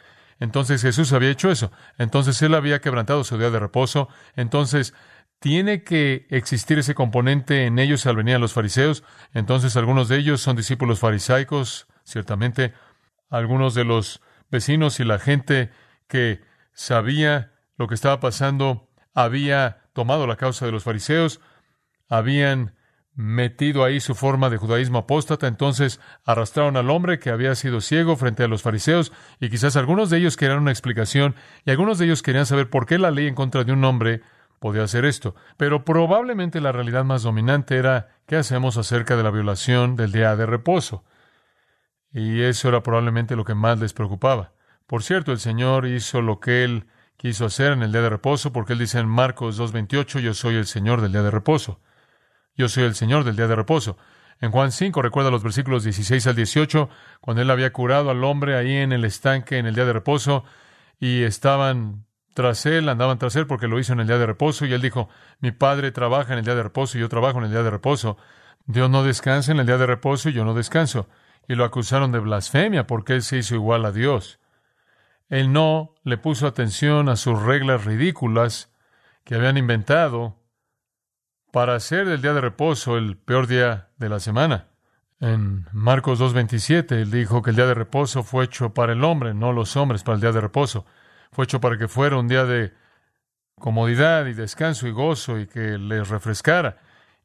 Entonces 0.43 0.82
Jesús 0.82 1.13
había 1.13 1.29
hecho 1.29 1.49
eso. 1.49 1.71
Entonces 1.97 2.41
Él 2.41 2.53
había 2.53 2.82
quebrantado 2.82 3.23
su 3.23 3.38
día 3.38 3.49
de 3.49 3.60
reposo. 3.60 4.10
Entonces 4.36 4.93
tiene 5.39 5.84
que 5.84 6.27
existir 6.29 6.77
ese 6.77 6.95
componente 6.95 7.65
en 7.65 7.79
ellos 7.79 8.06
al 8.08 8.17
venir 8.17 8.36
a 8.36 8.39
los 8.39 8.51
fariseos. 8.51 9.06
Entonces 9.34 9.77
algunos 9.77 10.10
de 10.10 10.17
ellos 10.17 10.41
son 10.41 10.58
discípulos 10.58 10.99
farisaicos, 10.99 11.88
ciertamente. 12.03 12.73
Algunos 13.29 13.73
de 13.73 13.86
los 13.86 14.19
vecinos 14.51 14.99
y 14.99 15.06
la 15.06 15.17
gente 15.17 15.71
que 16.10 16.41
sabía 16.73 17.53
lo 17.77 17.88
que 17.88 17.95
estaba 17.95 18.19
pasando 18.19 18.89
había 19.13 19.86
tomado 19.93 20.27
la 20.27 20.36
causa 20.36 20.65
de 20.65 20.73
los 20.73 20.84
fariseos, 20.84 21.39
habían 22.10 22.75
metido 23.15 23.84
ahí 23.84 23.99
su 23.99 24.15
forma 24.15 24.49
de 24.49 24.58
judaísmo 24.58 24.99
apóstata, 24.99 25.47
entonces 25.47 25.99
arrastraron 26.26 26.78
al 26.78 26.89
hombre 26.89 27.19
que 27.19 27.30
había 27.30 27.54
sido 27.56 27.82
ciego 27.82 28.15
frente 28.15 28.43
a 28.43 28.47
los 28.47 28.63
fariseos 28.63 29.12
y 29.39 29.49
quizás 29.49 29.76
algunos 29.76 30.10
de 30.10 30.17
ellos 30.17 30.38
querían 30.38 30.60
una 30.60 30.71
explicación 30.71 31.36
y 31.65 31.71
algunos 31.71 31.99
de 31.99 32.06
ellos 32.06 32.23
querían 32.23 32.45
saber 32.45 32.69
por 32.69 32.86
qué 32.86 32.97
la 32.97 33.12
ley 33.12 33.28
en 33.28 33.36
contra 33.36 33.63
de 33.63 33.71
un 33.71 33.84
hombre 33.84 34.21
podía 34.60 34.84
hacer 34.84 35.06
esto. 35.06 35.36
Pero 35.58 35.84
probablemente 35.84 36.62
la 36.62 36.71
realidad 36.71 37.04
más 37.04 37.23
dominante 37.23 37.76
era 37.76 38.08
qué 38.26 38.38
hacemos 38.38 38.78
acerca 38.78 39.17
de 39.17 39.23
la 39.23 39.30
violación 39.30 39.95
del 39.95 40.12
día 40.12 40.36
de 40.36 40.45
reposo. 40.45 41.04
Y 42.13 42.41
eso 42.41 42.69
era 42.69 42.82
probablemente 42.82 43.36
lo 43.36 43.43
que 43.43 43.56
más 43.56 43.80
les 43.80 43.91
preocupaba. 43.91 44.54
Por 44.88 45.04
cierto, 45.04 45.32
el 45.32 45.39
Señor 45.39 45.86
hizo 45.86 46.21
lo 46.21 46.39
que 46.39 46.63
Él 46.63 46.88
quiso 47.17 47.45
hacer 47.45 47.73
en 47.73 47.84
el 47.84 47.91
día 47.91 48.02
de 48.02 48.10
reposo, 48.10 48.54
porque 48.54 48.73
Él 48.73 48.80
dice 48.80 48.99
en 48.99 49.08
Marcos 49.08 49.60
2.28, 49.60 50.19
yo 50.19 50.34
soy 50.34 50.56
el 50.56 50.65
Señor 50.65 51.02
del 51.02 51.12
día 51.12 51.23
de 51.23 51.32
reposo. 51.32 51.82
Yo 52.56 52.70
soy 52.70 52.84
el 52.84 52.96
Señor 52.96 53.24
del 53.24 53.36
día 53.36 53.48
de 53.48 53.56
reposo. 53.56 53.98
En 54.39 54.52
Juan 54.52 54.72
5, 54.72 55.02
recuerda 55.02 55.32
los 55.32 55.44
versículos 55.44 55.84
16 55.84 56.28
al 56.28 56.36
18, 56.36 56.89
cuando 57.22 57.42
él 57.42 57.50
había 57.50 57.72
curado 57.72 58.10
al 58.10 58.24
hombre 58.24 58.58
ahí 58.58 58.76
en 58.76 58.92
el 58.92 59.06
estanque 59.06 59.58
en 59.58 59.66
el 59.66 59.76
día 59.76 59.86
de 59.86 59.94
reposo 59.94 60.44
y 61.00 61.24
estaban 61.24 62.06
tras 62.34 62.66
él, 62.66 62.89
andaban 62.89 63.18
tras 63.18 63.36
él 63.36 63.48
porque 63.48 63.68
lo 63.68 63.80
hizo 63.80 63.94
en 63.94 64.02
el 64.02 64.08
día 64.08 64.18
de 64.18 64.26
reposo 64.26 64.66
y 64.66 64.74
él 64.74 64.82
dijo, 64.82 65.10
mi 65.39 65.52
padre 65.52 65.92
trabaja 65.92 66.34
en 66.34 66.39
el 66.39 66.46
día 66.46 66.56
de 66.56 66.63
reposo 66.63 66.98
y 66.98 67.02
yo 67.02 67.10
trabajo 67.10 67.38
en 67.39 67.46
el 67.46 67.52
día 67.52 67.63
de 67.63 67.70
reposo. 67.70 68.18
Dios 68.66 68.89
no 68.89 69.04
descansa 69.04 69.52
en 69.52 69.60
el 69.60 69.66
día 69.66 69.78
de 69.78 69.86
reposo 69.86 70.30
y 70.30 70.34
yo 70.34 70.46
no 70.46 70.54
descanso. 70.54 71.08
Y 71.48 71.56
lo 71.56 71.63
acusaron 71.66 72.12
de 72.12 72.20
blasfemia 72.20 72.88
porque 72.88 73.13
él 73.13 73.24
se 73.24 73.38
hizo 73.38 73.56
igual 73.56 73.86
a 73.86 73.92
Dios. 73.92 74.39
Él 75.30 75.52
no 75.52 75.96
le 76.04 76.18
puso 76.18 76.48
atención 76.48 77.10
a 77.10 77.16
sus 77.16 77.42
reglas 77.42 77.86
ridículas 77.86 78.72
que 79.24 79.36
habían 79.36 79.58
inventado 79.58 80.42
para 81.54 81.76
hacer 81.76 82.08
del 82.08 82.24
día 82.24 82.34
de 82.34 82.42
reposo 82.42 82.98
el 82.98 83.16
peor 83.16 83.46
día 83.46 83.89
de 83.98 84.10
la 84.10 84.20
semana. 84.20 84.70
En 85.20 85.68
Marcos 85.72 86.20
2.27, 86.20 86.94
él 86.94 87.12
dijo 87.12 87.44
que 87.44 87.52
el 87.52 87.56
día 87.56 87.68
de 87.68 87.76
reposo 87.76 88.24
fue 88.24 88.46
hecho 88.46 88.74
para 88.74 88.94
el 88.94 89.04
hombre, 89.04 89.36
no 89.36 89.54
los 89.54 89.78
hombres 89.78 90.02
para 90.02 90.16
el 90.16 90.22
día 90.22 90.32
de 90.32 90.42
reposo. 90.42 90.88
Fue 91.32 91.46
hecho 91.46 91.62
para 91.62 91.78
que 91.78 91.88
fuera 91.88 92.18
un 92.18 92.28
día 92.28 92.46
de 92.46 92.74
comodidad 93.60 94.26
y 94.26 94.34
descanso 94.34 94.88
y 94.88 94.92
gozo 94.92 95.38
y 95.38 95.46
que 95.46 95.78
les 95.78 96.10
refrescara. 96.10 96.78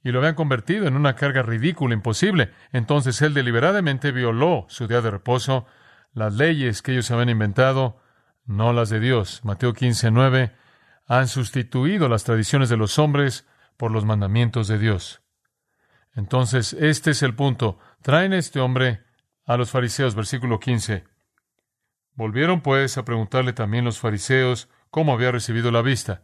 Y 0.04 0.10
lo 0.12 0.18
habían 0.18 0.34
convertido 0.34 0.86
en 0.86 0.94
una 0.94 1.16
carga 1.16 1.40
ridícula, 1.40 1.94
imposible. 1.94 2.50
Entonces 2.70 3.22
él 3.22 3.32
deliberadamente 3.32 4.12
violó 4.12 4.66
su 4.68 4.86
día 4.86 5.00
de 5.00 5.10
reposo, 5.10 5.64
las 6.12 6.34
leyes 6.34 6.82
que 6.82 6.92
ellos 6.92 7.10
habían 7.10 7.30
inventado, 7.30 8.02
no 8.44 8.74
las 8.74 8.90
de 8.90 9.00
Dios. 9.00 9.40
Mateo 9.42 9.72
15.9 9.72 10.52
han 11.06 11.28
sustituido 11.28 12.10
las 12.10 12.24
tradiciones 12.24 12.68
de 12.68 12.76
los 12.76 12.98
hombres 12.98 13.46
por 13.78 13.90
los 13.90 14.04
mandamientos 14.04 14.68
de 14.68 14.78
Dios. 14.78 15.22
Entonces, 16.14 16.74
este 16.74 17.12
es 17.12 17.22
el 17.22 17.34
punto. 17.34 17.78
Traen 18.02 18.34
a 18.34 18.38
este 18.38 18.60
hombre 18.60 19.04
a 19.46 19.56
los 19.56 19.70
fariseos, 19.70 20.14
versículo 20.14 20.60
15. 20.60 21.04
Volvieron 22.14 22.60
pues 22.60 22.98
a 22.98 23.04
preguntarle 23.04 23.54
también 23.54 23.84
los 23.84 24.00
fariseos 24.00 24.68
cómo 24.90 25.14
había 25.14 25.30
recibido 25.30 25.70
la 25.70 25.80
vista. 25.80 26.22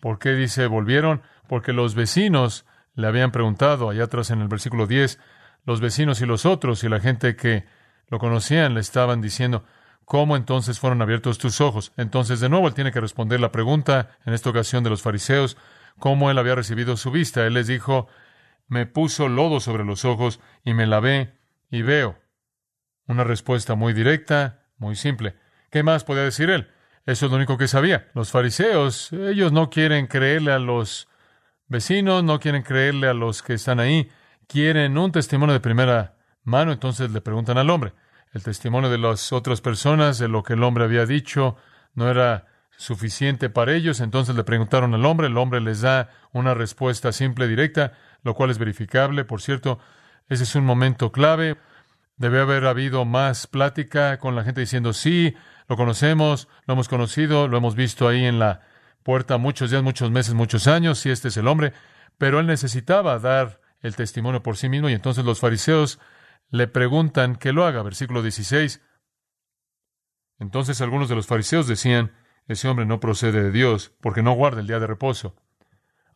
¿Por 0.00 0.18
qué 0.18 0.32
dice 0.34 0.66
volvieron? 0.68 1.22
Porque 1.48 1.72
los 1.72 1.94
vecinos 1.94 2.64
le 2.94 3.08
habían 3.08 3.32
preguntado, 3.32 3.90
allá 3.90 4.04
atrás 4.04 4.30
en 4.30 4.40
el 4.40 4.48
versículo 4.48 4.86
10, 4.86 5.18
los 5.64 5.80
vecinos 5.80 6.20
y 6.20 6.26
los 6.26 6.46
otros 6.46 6.84
y 6.84 6.88
la 6.88 7.00
gente 7.00 7.34
que 7.34 7.66
lo 8.08 8.18
conocían 8.18 8.74
le 8.74 8.80
estaban 8.80 9.20
diciendo, 9.20 9.64
¿cómo 10.04 10.36
entonces 10.36 10.78
fueron 10.78 11.02
abiertos 11.02 11.38
tus 11.38 11.60
ojos? 11.60 11.92
Entonces, 11.96 12.38
de 12.38 12.48
nuevo, 12.48 12.68
él 12.68 12.74
tiene 12.74 12.92
que 12.92 13.00
responder 13.00 13.40
la 13.40 13.50
pregunta, 13.50 14.16
en 14.24 14.32
esta 14.32 14.50
ocasión 14.50 14.84
de 14.84 14.90
los 14.90 15.02
fariseos, 15.02 15.56
cómo 15.98 16.30
él 16.30 16.38
había 16.38 16.54
recibido 16.54 16.96
su 16.96 17.10
vista. 17.10 17.46
Él 17.46 17.54
les 17.54 17.66
dijo, 17.66 18.08
me 18.68 18.86
puso 18.86 19.28
lodo 19.28 19.60
sobre 19.60 19.84
los 19.84 20.04
ojos 20.04 20.40
y 20.64 20.74
me 20.74 20.86
lavé 20.86 21.38
y 21.70 21.82
veo. 21.82 22.18
Una 23.06 23.24
respuesta 23.24 23.74
muy 23.74 23.92
directa, 23.92 24.66
muy 24.78 24.96
simple. 24.96 25.36
¿Qué 25.70 25.82
más 25.82 26.04
podía 26.04 26.22
decir 26.22 26.50
él? 26.50 26.70
Eso 27.06 27.26
es 27.26 27.30
lo 27.30 27.36
único 27.36 27.56
que 27.56 27.68
sabía. 27.68 28.10
Los 28.14 28.30
fariseos, 28.32 29.12
ellos 29.12 29.52
no 29.52 29.70
quieren 29.70 30.08
creerle 30.08 30.52
a 30.52 30.58
los 30.58 31.08
vecinos, 31.68 32.24
no 32.24 32.40
quieren 32.40 32.62
creerle 32.62 33.08
a 33.08 33.14
los 33.14 33.42
que 33.42 33.54
están 33.54 33.78
ahí, 33.78 34.10
quieren 34.48 34.98
un 34.98 35.12
testimonio 35.12 35.52
de 35.52 35.60
primera 35.60 36.16
mano, 36.42 36.72
entonces 36.72 37.10
le 37.10 37.20
preguntan 37.20 37.58
al 37.58 37.70
hombre. 37.70 37.92
El 38.32 38.42
testimonio 38.42 38.90
de 38.90 38.98
las 38.98 39.32
otras 39.32 39.60
personas, 39.60 40.18
de 40.18 40.28
lo 40.28 40.42
que 40.42 40.54
el 40.54 40.62
hombre 40.64 40.84
había 40.84 41.06
dicho, 41.06 41.56
no 41.94 42.10
era 42.10 42.46
suficiente 42.76 43.48
para 43.50 43.74
ellos, 43.74 44.00
entonces 44.00 44.36
le 44.36 44.44
preguntaron 44.44 44.94
al 44.94 45.04
hombre, 45.04 45.28
el 45.28 45.38
hombre 45.38 45.60
les 45.60 45.80
da 45.80 46.10
una 46.32 46.54
respuesta 46.54 47.12
simple, 47.12 47.48
directa, 47.48 47.92
lo 48.22 48.34
cual 48.34 48.50
es 48.50 48.58
verificable, 48.58 49.24
por 49.24 49.40
cierto, 49.40 49.78
ese 50.28 50.44
es 50.44 50.54
un 50.54 50.64
momento 50.64 51.12
clave. 51.12 51.56
Debe 52.16 52.40
haber 52.40 52.66
habido 52.66 53.04
más 53.04 53.46
plática 53.46 54.18
con 54.18 54.34
la 54.34 54.44
gente 54.44 54.60
diciendo, 54.60 54.92
sí, 54.92 55.34
lo 55.68 55.76
conocemos, 55.76 56.48
lo 56.66 56.74
hemos 56.74 56.88
conocido, 56.88 57.48
lo 57.48 57.58
hemos 57.58 57.74
visto 57.74 58.08
ahí 58.08 58.24
en 58.24 58.38
la 58.38 58.62
puerta 59.02 59.38
muchos 59.38 59.70
días, 59.70 59.82
muchos 59.82 60.10
meses, 60.10 60.34
muchos 60.34 60.66
años, 60.66 60.98
si 60.98 61.10
este 61.10 61.28
es 61.28 61.36
el 61.36 61.46
hombre, 61.46 61.72
pero 62.18 62.40
él 62.40 62.46
necesitaba 62.46 63.18
dar 63.18 63.60
el 63.80 63.94
testimonio 63.94 64.42
por 64.42 64.56
sí 64.56 64.68
mismo 64.68 64.88
y 64.88 64.94
entonces 64.94 65.24
los 65.24 65.40
fariseos 65.40 66.00
le 66.50 66.66
preguntan 66.68 67.36
que 67.36 67.52
lo 67.52 67.64
haga, 67.64 67.82
versículo 67.82 68.22
16. 68.22 68.80
Entonces 70.38 70.80
algunos 70.80 71.08
de 71.08 71.14
los 71.14 71.26
fariseos 71.26 71.66
decían, 71.66 72.12
ese 72.48 72.68
hombre 72.68 72.86
no 72.86 73.00
procede 73.00 73.42
de 73.42 73.50
Dios 73.50 73.92
porque 74.00 74.22
no 74.22 74.32
guarda 74.32 74.60
el 74.60 74.66
día 74.66 74.78
de 74.78 74.86
reposo. 74.86 75.34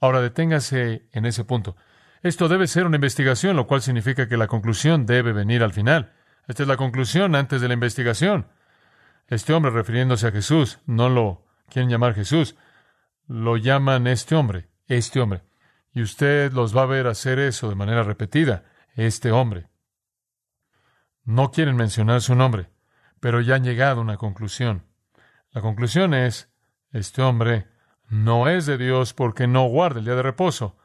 Ahora 0.01 0.21
deténgase 0.21 1.09
en 1.13 1.27
ese 1.27 1.45
punto. 1.45 1.77
Esto 2.23 2.49
debe 2.49 2.67
ser 2.67 2.87
una 2.87 2.97
investigación, 2.97 3.57
lo 3.57 3.67
cual 3.67 3.83
significa 3.83 4.29
que 4.29 4.37
la 4.37 4.47
conclusión 4.47 5.07
debe 5.07 5.33
venir 5.33 5.63
al 5.63 5.73
final. 5.73 6.13
Esta 6.47 6.63
es 6.63 6.69
la 6.69 6.77
conclusión 6.77 7.35
antes 7.35 7.61
de 7.61 7.69
la 7.69 7.75
investigación. 7.75 8.49
Este 9.27 9.53
hombre, 9.53 9.71
refiriéndose 9.71 10.27
a 10.27 10.33
Jesús, 10.33 10.81
no 10.87 11.09
lo 11.09 11.47
quieren 11.69 11.91
llamar 11.91 12.15
Jesús, 12.15 12.57
lo 13.27 13.57
llaman 13.57 14.07
este 14.07 14.35
hombre, 14.35 14.69
este 14.87 15.21
hombre. 15.21 15.43
Y 15.93 16.03
usted 16.03 16.53
los 16.53 16.77
va 16.77 16.83
a 16.83 16.87
ver 16.87 17.07
hacer 17.07 17.39
eso 17.39 17.69
de 17.69 17.75
manera 17.77 18.03
repetida, 18.03 18.65
este 18.95 19.31
hombre. 19.33 19.69
No 21.25 21.51
quieren 21.51 21.77
mencionar 21.77 22.23
su 22.23 22.35
nombre, 22.35 22.71
pero 23.21 23.41
ya 23.41 23.55
han 23.55 23.65
llegado 23.65 24.01
a 24.01 24.03
una 24.03 24.17
conclusión. 24.17 24.90
La 25.53 25.63
conclusión 25.63 26.15
es, 26.15 26.49
este 26.93 27.23
hombre 27.23 27.67
no 28.09 28.49
es 28.49 28.67
de 28.67 28.79
Dios 28.79 29.15
porque 29.15 29.49
no 29.49 29.67
guarda 29.67 29.99
el 29.99 30.05
día 30.05 30.15
de 30.15 30.23
reposo. 30.23 30.77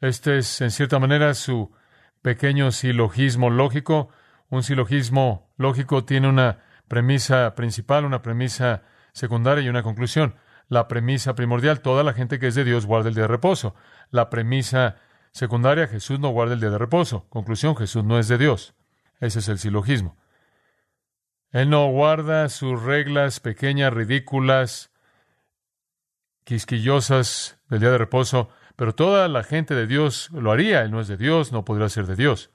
Este 0.00 0.36
es, 0.36 0.60
en 0.60 0.70
cierta 0.70 0.98
manera, 0.98 1.32
su 1.32 1.72
pequeño 2.20 2.70
silogismo 2.70 3.48
lógico. 3.48 4.10
Un 4.50 4.62
silogismo 4.62 5.50
lógico 5.56 6.04
tiene 6.04 6.28
una 6.28 6.58
premisa 6.86 7.54
principal, 7.54 8.04
una 8.04 8.20
premisa 8.20 8.82
secundaria 9.12 9.64
y 9.64 9.70
una 9.70 9.82
conclusión. 9.82 10.34
La 10.68 10.86
premisa 10.86 11.34
primordial, 11.34 11.80
toda 11.80 12.04
la 12.04 12.12
gente 12.12 12.38
que 12.38 12.48
es 12.48 12.54
de 12.54 12.64
Dios 12.64 12.84
guarda 12.84 13.08
el 13.08 13.14
día 13.14 13.22
de 13.22 13.28
reposo. 13.28 13.74
La 14.10 14.28
premisa 14.28 14.96
secundaria, 15.32 15.88
Jesús 15.88 16.20
no 16.20 16.28
guarda 16.28 16.52
el 16.52 16.60
día 16.60 16.70
de 16.70 16.78
reposo. 16.78 17.26
Conclusión, 17.30 17.74
Jesús 17.74 18.04
no 18.04 18.18
es 18.18 18.28
de 18.28 18.36
Dios. 18.36 18.74
Ese 19.18 19.38
es 19.38 19.48
el 19.48 19.58
silogismo. 19.58 20.19
Él 21.52 21.68
no 21.68 21.88
guarda 21.90 22.48
sus 22.48 22.80
reglas 22.82 23.40
pequeñas, 23.40 23.92
ridículas, 23.92 24.90
quisquillosas 26.44 27.58
del 27.68 27.80
día 27.80 27.90
de 27.90 27.98
reposo, 27.98 28.50
pero 28.76 28.94
toda 28.94 29.28
la 29.28 29.42
gente 29.42 29.74
de 29.74 29.86
Dios 29.86 30.30
lo 30.30 30.52
haría. 30.52 30.82
Él 30.82 30.90
no 30.90 31.00
es 31.00 31.08
de 31.08 31.16
Dios, 31.16 31.52
no 31.52 31.64
podrá 31.64 31.88
ser 31.88 32.06
de 32.06 32.16
Dios. 32.16 32.50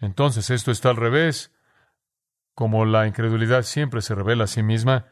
Entonces 0.00 0.50
esto 0.50 0.70
está 0.70 0.90
al 0.90 0.96
revés. 0.96 1.52
Como 2.54 2.86
la 2.86 3.06
incredulidad 3.06 3.62
siempre 3.62 4.00
se 4.00 4.14
revela 4.14 4.44
a 4.44 4.48
sí 4.48 4.62
misma, 4.62 5.06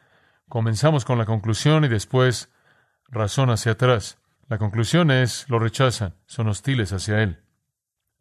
comenzamos 0.49 1.05
con 1.05 1.19
la 1.19 1.27
conclusión 1.27 1.85
y 1.85 1.89
después 1.89 2.51
razón 3.09 3.51
hacia 3.51 3.73
atrás. 3.73 4.19
La 4.49 4.59
conclusión 4.59 5.11
es, 5.11 5.49
lo 5.49 5.59
rechazan, 5.59 6.15
son 6.27 6.49
hostiles 6.49 6.93
hacia 6.93 7.23
Él. 7.23 7.43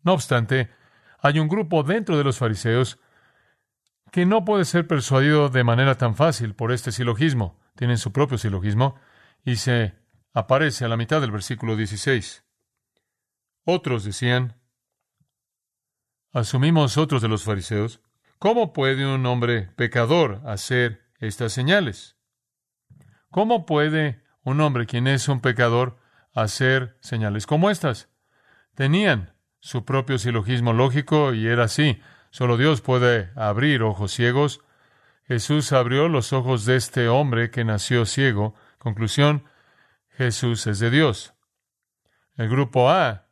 No 0.04 0.13
obstante, 0.13 0.72
hay 1.22 1.39
un 1.39 1.48
grupo 1.48 1.84
dentro 1.84 2.17
de 2.17 2.26
los 2.26 2.38
fariseos 2.38 3.00
que 4.13 4.28
no 4.28 4.45
puede 4.45 4.63
ser 4.63 4.86
persuadido 4.86 5.49
de 5.49 5.63
manera 5.63 5.95
tan 5.95 6.15
fácil 6.15 6.54
por 6.54 6.71
este 6.71 6.91
silogismo. 6.91 7.60
Tienen 7.76 7.97
su 7.97 8.12
propio 8.12 8.38
silogismo 8.38 8.93
y 9.43 9.56
se 9.56 9.95
aparece 10.34 10.86
a 10.86 10.88
la 10.88 10.97
mitad 10.97 11.19
del 11.19 11.32
versículo 11.32 11.76
16. 11.76 12.45
Otros 13.65 14.04
decían, 14.04 14.62
asumimos 16.32 16.95
otros 16.99 17.23
de 17.23 17.28
los 17.28 17.43
fariseos, 17.43 18.02
¿cómo 18.38 18.71
puede 18.71 19.04
un 19.04 19.26
hombre 19.26 19.71
pecador 19.76 20.43
hacer 20.45 21.02
estas 21.17 21.52
señales? 21.52 22.15
¿Cómo 23.32 23.65
puede 23.65 24.21
un 24.43 24.62
hombre 24.62 24.86
quien 24.86 25.08
es 25.08 25.28
un 25.28 25.41
pecador 25.41 25.97
hacer 26.36 26.99
señales 27.02 27.47
como 27.47 27.71
estas? 27.71 28.10
Tenían 28.76 29.34
su 29.60 29.86
propio 29.86 30.19
silogismo 30.19 30.71
lógico 30.71 31.34
y 31.34 31.47
era 31.47 31.63
así. 31.63 31.99
Solo 32.34 32.58
Dios 32.58 32.82
puede 32.82 33.30
abrir 33.36 33.84
ojos 33.84 34.12
ciegos. 34.12 34.62
Jesús 35.28 35.72
abrió 35.72 36.10
los 36.10 36.34
ojos 36.34 36.65
de 36.65 36.78
este 36.78 37.08
hombre 37.08 37.52
que 37.52 37.63
nació 37.63 38.08
ciego. 38.08 38.56
Conclusión, 38.80 39.43
Jesús 40.17 40.65
es 40.65 40.80
de 40.80 40.89
Dios. 40.89 41.36
El 42.36 42.50
grupo 42.50 42.89
A 42.89 43.28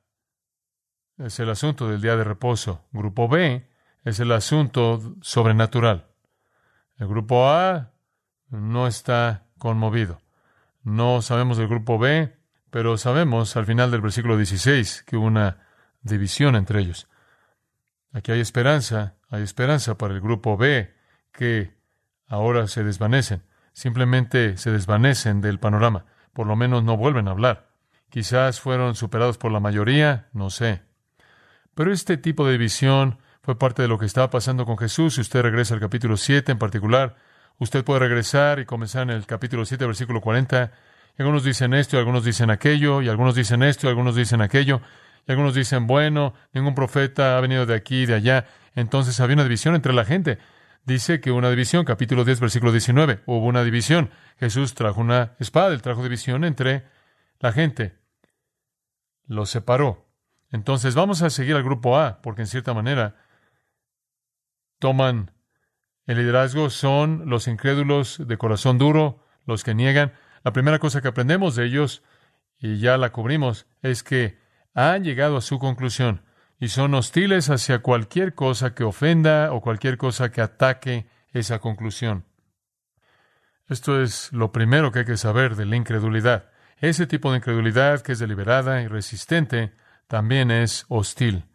es 1.17 1.39
el 1.39 1.49
asunto 1.49 1.89
del 1.89 1.99
día 1.99 2.15
de 2.15 2.23
reposo. 2.23 2.85
Grupo 2.91 3.27
B 3.27 3.67
es 4.03 4.19
el 4.19 4.31
asunto 4.31 5.15
sobrenatural. 5.21 6.05
El 6.97 7.07
grupo 7.07 7.49
A 7.49 7.93
no 8.49 8.85
está 8.85 9.47
conmovido. 9.57 10.21
No 10.83 11.23
sabemos 11.23 11.57
del 11.57 11.69
grupo 11.69 11.97
B, 11.97 12.37
pero 12.69 12.99
sabemos 12.99 13.57
al 13.57 13.65
final 13.65 13.89
del 13.89 14.01
versículo 14.01 14.37
16 14.37 15.01
que 15.07 15.17
hubo 15.17 15.25
una 15.25 15.65
división 16.03 16.55
entre 16.55 16.81
ellos. 16.81 17.07
Aquí 18.13 18.31
hay 18.31 18.39
esperanza, 18.39 19.15
hay 19.29 19.43
esperanza 19.43 19.97
para 19.97 20.13
el 20.13 20.21
grupo 20.21 20.57
B, 20.57 20.93
que 21.31 21.73
ahora 22.27 22.67
se 22.67 22.83
desvanecen, 22.83 23.43
simplemente 23.73 24.57
se 24.57 24.71
desvanecen 24.71 25.41
del 25.41 25.59
panorama, 25.59 26.05
por 26.33 26.47
lo 26.47 26.55
menos 26.55 26.83
no 26.83 26.97
vuelven 26.97 27.27
a 27.27 27.31
hablar. 27.31 27.69
Quizás 28.09 28.59
fueron 28.59 28.95
superados 28.95 29.37
por 29.37 29.51
la 29.51 29.61
mayoría, 29.61 30.27
no 30.33 30.49
sé. 30.49 30.81
Pero 31.73 31.93
este 31.93 32.17
tipo 32.17 32.45
de 32.45 32.53
división 32.53 33.19
fue 33.41 33.57
parte 33.57 33.81
de 33.81 33.87
lo 33.87 33.97
que 33.97 34.05
estaba 34.05 34.29
pasando 34.29 34.65
con 34.65 34.77
Jesús. 34.77 35.15
Si 35.15 35.21
usted 35.21 35.41
regresa 35.41 35.73
al 35.73 35.79
capítulo 35.79 36.17
7 36.17 36.51
en 36.51 36.59
particular, 36.59 37.15
usted 37.57 37.83
puede 37.85 38.01
regresar 38.01 38.59
y 38.59 38.65
comenzar 38.65 39.03
en 39.03 39.11
el 39.11 39.25
capítulo 39.25 39.65
7, 39.65 39.85
versículo 39.85 40.19
40. 40.19 40.71
Y 41.17 41.21
algunos 41.21 41.43
dicen 41.43 41.73
esto, 41.73 41.95
y 41.95 41.99
algunos 41.99 42.25
dicen 42.25 42.49
aquello, 42.49 43.01
y 43.01 43.07
algunos 43.09 43.35
dicen 43.35 43.63
esto, 43.63 43.87
y 43.87 43.89
algunos 43.89 44.15
dicen 44.15 44.41
aquello. 44.41 44.81
Y 45.27 45.31
algunos 45.31 45.53
dicen, 45.53 45.87
bueno, 45.87 46.33
ningún 46.53 46.75
profeta 46.75 47.37
ha 47.37 47.41
venido 47.41 47.65
de 47.65 47.75
aquí 47.75 48.03
y 48.03 48.05
de 48.05 48.15
allá. 48.15 48.45
Entonces 48.75 49.19
había 49.19 49.35
una 49.35 49.43
división 49.43 49.75
entre 49.75 49.93
la 49.93 50.05
gente. 50.05 50.39
Dice 50.83 51.21
que 51.21 51.31
una 51.31 51.49
división, 51.49 51.85
capítulo 51.85 52.25
10, 52.25 52.39
versículo 52.39 52.71
19, 52.71 53.21
hubo 53.27 53.45
una 53.45 53.63
división. 53.63 54.09
Jesús 54.39 54.73
trajo 54.73 54.99
una 54.99 55.35
espada, 55.39 55.73
él 55.73 55.81
trajo 55.81 56.03
división 56.03 56.43
entre 56.43 56.85
la 57.39 57.51
gente. 57.51 57.99
Los 59.27 59.49
separó. 59.49 60.07
Entonces 60.49 60.95
vamos 60.95 61.21
a 61.21 61.29
seguir 61.29 61.55
al 61.55 61.63
grupo 61.63 61.99
A, 61.99 62.21
porque 62.21 62.41
en 62.41 62.47
cierta 62.47 62.73
manera 62.73 63.15
toman 64.79 65.31
el 66.07 66.17
liderazgo, 66.17 66.69
son 66.71 67.29
los 67.29 67.47
incrédulos 67.47 68.27
de 68.27 68.37
corazón 68.37 68.79
duro, 68.79 69.23
los 69.45 69.63
que 69.63 69.75
niegan. 69.75 70.13
La 70.43 70.51
primera 70.51 70.79
cosa 70.79 71.01
que 71.01 71.07
aprendemos 71.07 71.55
de 71.55 71.65
ellos, 71.65 72.03
y 72.57 72.79
ya 72.79 72.97
la 72.97 73.11
cubrimos, 73.11 73.67
es 73.83 74.01
que 74.01 74.40
han 74.73 75.03
llegado 75.03 75.37
a 75.37 75.41
su 75.41 75.59
conclusión 75.59 76.21
y 76.59 76.69
son 76.69 76.93
hostiles 76.93 77.49
hacia 77.49 77.79
cualquier 77.79 78.35
cosa 78.35 78.73
que 78.73 78.83
ofenda 78.83 79.51
o 79.51 79.61
cualquier 79.61 79.97
cosa 79.97 80.31
que 80.31 80.41
ataque 80.41 81.07
esa 81.33 81.59
conclusión. 81.59 82.25
Esto 83.67 84.01
es 84.01 84.31
lo 84.31 84.51
primero 84.51 84.91
que 84.91 84.99
hay 84.99 85.05
que 85.05 85.17
saber 85.17 85.55
de 85.55 85.65
la 85.65 85.75
incredulidad. 85.75 86.51
Ese 86.77 87.07
tipo 87.07 87.31
de 87.31 87.37
incredulidad 87.37 88.01
que 88.01 88.11
es 88.11 88.19
deliberada 88.19 88.81
y 88.81 88.87
resistente 88.87 89.73
también 90.07 90.51
es 90.51 90.85
hostil. 90.89 91.45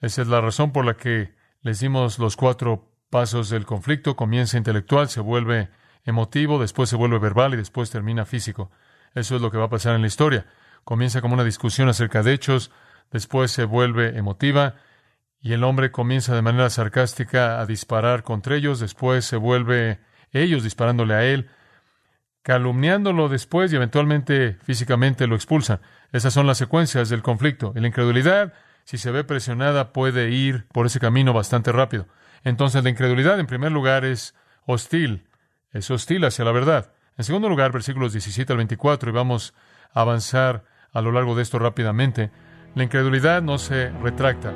Esa 0.00 0.22
es 0.22 0.28
la 0.28 0.40
razón 0.40 0.72
por 0.72 0.84
la 0.84 0.94
que 0.94 1.34
les 1.62 1.80
dimos 1.80 2.18
los 2.18 2.36
cuatro 2.36 2.92
pasos 3.08 3.48
del 3.48 3.64
conflicto. 3.64 4.14
Comienza 4.14 4.58
intelectual, 4.58 5.08
se 5.08 5.20
vuelve 5.20 5.70
emotivo, 6.04 6.60
después 6.60 6.90
se 6.90 6.96
vuelve 6.96 7.18
verbal 7.18 7.54
y 7.54 7.56
después 7.56 7.90
termina 7.90 8.24
físico. 8.24 8.70
Eso 9.14 9.36
es 9.36 9.42
lo 9.42 9.50
que 9.50 9.58
va 9.58 9.64
a 9.64 9.70
pasar 9.70 9.94
en 9.94 10.02
la 10.02 10.08
historia 10.08 10.46
comienza 10.86 11.20
como 11.20 11.34
una 11.34 11.42
discusión 11.42 11.88
acerca 11.88 12.22
de 12.22 12.32
hechos, 12.32 12.70
después 13.10 13.50
se 13.50 13.64
vuelve 13.64 14.16
emotiva 14.16 14.76
y 15.40 15.52
el 15.52 15.64
hombre 15.64 15.90
comienza 15.90 16.32
de 16.32 16.42
manera 16.42 16.70
sarcástica 16.70 17.60
a 17.60 17.66
disparar 17.66 18.22
contra 18.22 18.54
ellos, 18.54 18.78
después 18.78 19.24
se 19.24 19.36
vuelve 19.36 19.98
ellos 20.30 20.62
disparándole 20.62 21.14
a 21.14 21.24
él. 21.24 21.50
calumniándolo 22.42 23.28
después 23.28 23.72
y 23.72 23.76
eventualmente 23.76 24.58
físicamente 24.62 25.26
lo 25.26 25.34
expulsan. 25.34 25.80
Esas 26.12 26.32
son 26.32 26.46
las 26.46 26.56
secuencias 26.56 27.08
del 27.08 27.20
conflicto. 27.20 27.72
Y 27.74 27.80
la 27.80 27.88
incredulidad, 27.88 28.52
si 28.84 28.96
se 28.96 29.10
ve 29.10 29.24
presionada, 29.24 29.92
puede 29.92 30.30
ir 30.30 30.68
por 30.68 30.86
ese 30.86 31.00
camino 31.00 31.32
bastante 31.32 31.72
rápido. 31.72 32.06
Entonces 32.44 32.84
la 32.84 32.90
incredulidad, 32.90 33.40
en 33.40 33.48
primer 33.48 33.72
lugar, 33.72 34.04
es 34.04 34.36
hostil. 34.64 35.26
Es 35.72 35.90
hostil 35.90 36.24
hacia 36.24 36.44
la 36.44 36.52
verdad. 36.52 36.92
En 37.18 37.24
segundo 37.24 37.48
lugar, 37.48 37.72
versículos 37.72 38.12
17 38.12 38.52
al 38.52 38.58
24, 38.58 39.10
y 39.10 39.12
vamos 39.12 39.52
a 39.92 40.02
avanzar 40.02 40.75
a 40.96 41.02
lo 41.02 41.12
largo 41.12 41.34
de 41.34 41.42
esto 41.42 41.58
rápidamente. 41.58 42.30
La 42.74 42.82
incredulidad 42.82 43.42
no 43.42 43.58
se 43.58 43.90
retracta. 44.02 44.54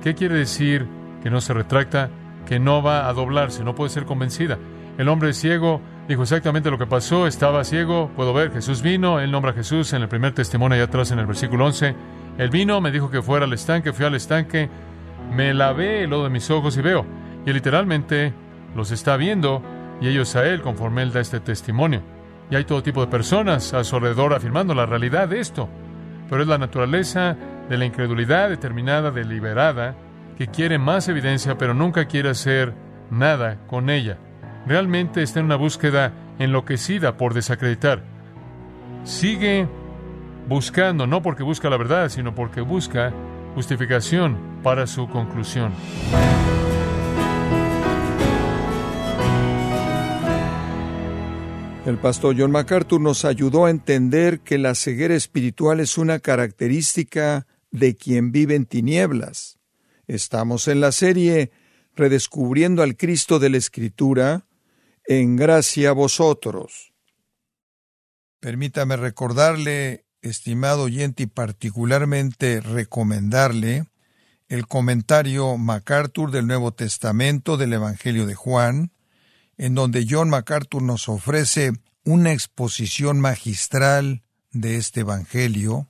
¿Qué 0.00 0.14
quiere 0.14 0.36
decir 0.36 0.86
que 1.22 1.30
no 1.30 1.40
se 1.40 1.52
retracta? 1.52 2.08
Que 2.46 2.60
no 2.60 2.82
va 2.82 3.08
a 3.08 3.12
doblarse, 3.12 3.64
no 3.64 3.74
puede 3.74 3.90
ser 3.90 4.04
convencida. 4.04 4.58
El 4.96 5.08
hombre 5.08 5.32
ciego 5.32 5.80
dijo 6.06 6.22
exactamente 6.22 6.70
lo 6.70 6.78
que 6.78 6.86
pasó, 6.86 7.26
estaba 7.26 7.64
ciego, 7.64 8.10
puedo 8.14 8.32
ver, 8.32 8.52
Jesús 8.52 8.80
vino, 8.80 9.18
él 9.18 9.32
nombra 9.32 9.50
a 9.50 9.54
Jesús 9.54 9.92
en 9.92 10.02
el 10.02 10.08
primer 10.08 10.34
testimonio 10.34 10.76
allá 10.76 10.84
atrás 10.84 11.10
en 11.10 11.18
el 11.18 11.26
versículo 11.26 11.66
11. 11.66 11.94
Él 12.38 12.50
vino, 12.50 12.80
me 12.80 12.92
dijo 12.92 13.10
que 13.10 13.20
fuera 13.20 13.46
al 13.46 13.52
estanque, 13.52 13.92
fui 13.92 14.06
al 14.06 14.14
estanque, 14.14 14.68
me 15.34 15.52
lavé 15.52 16.04
el 16.04 16.10
lodo 16.10 16.24
de 16.24 16.30
mis 16.30 16.48
ojos 16.50 16.76
y 16.76 16.82
veo. 16.82 17.04
Y 17.44 17.52
literalmente 17.52 18.32
los 18.76 18.92
está 18.92 19.16
viendo 19.16 19.62
y 20.00 20.06
ellos 20.06 20.36
a 20.36 20.46
él 20.46 20.62
conforme 20.62 21.02
él 21.02 21.12
da 21.12 21.20
este 21.20 21.40
testimonio. 21.40 22.02
Y 22.52 22.54
hay 22.54 22.64
todo 22.64 22.82
tipo 22.82 23.00
de 23.00 23.06
personas 23.06 23.72
a 23.72 23.82
su 23.82 23.96
alrededor 23.96 24.34
afirmando 24.34 24.74
la 24.74 24.84
realidad 24.84 25.26
de 25.26 25.40
esto. 25.40 25.70
Pero 26.28 26.42
es 26.42 26.48
la 26.48 26.58
naturaleza 26.58 27.34
de 27.70 27.78
la 27.78 27.86
incredulidad 27.86 28.50
determinada, 28.50 29.10
deliberada, 29.10 29.94
que 30.36 30.48
quiere 30.48 30.76
más 30.78 31.08
evidencia, 31.08 31.56
pero 31.56 31.72
nunca 31.72 32.04
quiere 32.04 32.28
hacer 32.28 32.74
nada 33.10 33.56
con 33.68 33.88
ella. 33.88 34.18
Realmente 34.66 35.22
está 35.22 35.40
en 35.40 35.46
una 35.46 35.56
búsqueda 35.56 36.12
enloquecida 36.38 37.16
por 37.16 37.32
desacreditar. 37.32 38.02
Sigue 39.04 39.66
buscando, 40.46 41.06
no 41.06 41.22
porque 41.22 41.44
busca 41.44 41.70
la 41.70 41.78
verdad, 41.78 42.10
sino 42.10 42.34
porque 42.34 42.60
busca 42.60 43.14
justificación 43.54 44.36
para 44.62 44.86
su 44.86 45.08
conclusión. 45.08 45.72
El 51.84 51.98
pastor 51.98 52.36
John 52.38 52.52
MacArthur 52.52 53.00
nos 53.00 53.24
ayudó 53.24 53.66
a 53.66 53.70
entender 53.70 54.38
que 54.40 54.56
la 54.56 54.76
ceguera 54.76 55.16
espiritual 55.16 55.80
es 55.80 55.98
una 55.98 56.20
característica 56.20 57.48
de 57.72 57.96
quien 57.96 58.30
vive 58.30 58.54
en 58.54 58.66
tinieblas. 58.66 59.58
Estamos 60.06 60.68
en 60.68 60.80
la 60.80 60.92
serie 60.92 61.50
Redescubriendo 61.96 62.84
al 62.84 62.96
Cristo 62.96 63.40
de 63.40 63.50
la 63.50 63.56
Escritura, 63.56 64.46
en 65.06 65.34
gracia 65.34 65.90
a 65.90 65.92
vosotros. 65.92 66.94
Permítame 68.38 68.96
recordarle, 68.96 70.06
estimado 70.20 70.84
oyente, 70.84 71.24
y 71.24 71.26
particularmente 71.26 72.60
recomendarle 72.60 73.86
el 74.48 74.68
comentario 74.68 75.58
MacArthur 75.58 76.30
del 76.30 76.46
Nuevo 76.46 76.72
Testamento 76.72 77.56
del 77.56 77.72
Evangelio 77.72 78.24
de 78.24 78.36
Juan, 78.36 78.92
en 79.56 79.74
donde 79.74 80.06
John 80.08 80.30
MacArthur 80.30 80.82
nos 80.82 81.08
ofrece 81.08 81.72
una 82.04 82.32
exposición 82.32 83.20
magistral 83.20 84.22
de 84.50 84.76
este 84.76 85.00
Evangelio, 85.00 85.88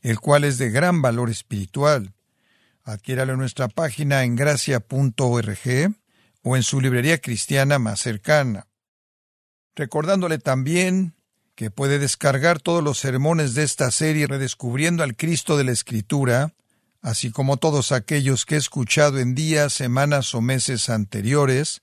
el 0.00 0.20
cual 0.20 0.44
es 0.44 0.58
de 0.58 0.70
gran 0.70 1.02
valor 1.02 1.30
espiritual. 1.30 2.14
Adquiéralo 2.84 3.34
en 3.34 3.40
nuestra 3.40 3.68
página 3.68 4.24
en 4.24 4.36
gracia.org 4.36 5.94
o 6.42 6.56
en 6.56 6.62
su 6.62 6.80
librería 6.80 7.18
cristiana 7.18 7.78
más 7.78 8.00
cercana. 8.00 8.66
Recordándole 9.74 10.38
también 10.38 11.14
que 11.54 11.70
puede 11.70 11.98
descargar 11.98 12.60
todos 12.60 12.82
los 12.84 12.98
sermones 12.98 13.54
de 13.54 13.64
esta 13.64 13.90
serie 13.90 14.26
redescubriendo 14.26 15.02
al 15.02 15.16
Cristo 15.16 15.56
de 15.56 15.64
la 15.64 15.72
Escritura, 15.72 16.54
así 17.02 17.30
como 17.30 17.56
todos 17.56 17.90
aquellos 17.90 18.46
que 18.46 18.54
he 18.54 18.58
escuchado 18.58 19.18
en 19.18 19.34
días, 19.34 19.72
semanas 19.72 20.34
o 20.34 20.40
meses 20.40 20.88
anteriores, 20.88 21.82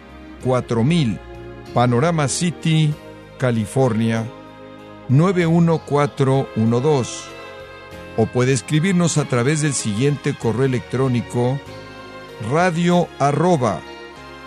4000, 0.43 1.19
Panorama 1.73 2.27
City, 2.27 2.93
California 3.37 4.25
91412. 5.09 7.31
O 8.17 8.25
puede 8.25 8.53
escribirnos 8.53 9.17
a 9.17 9.25
través 9.25 9.61
del 9.61 9.73
siguiente 9.73 10.33
correo 10.33 10.65
electrónico 10.65 11.59
radio 12.49 13.07
arroba 13.19 13.79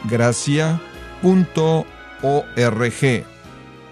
gracia.org. 0.05 0.85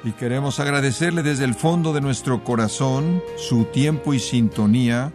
Y 0.05 0.12
queremos 0.12 0.59
agradecerle 0.59 1.23
desde 1.23 1.45
el 1.45 1.55
fondo 1.55 1.93
de 1.93 2.01
nuestro 2.01 2.43
corazón 2.43 3.23
su 3.37 3.67
tiempo 3.67 4.15
y 4.15 4.19
sintonía, 4.19 5.12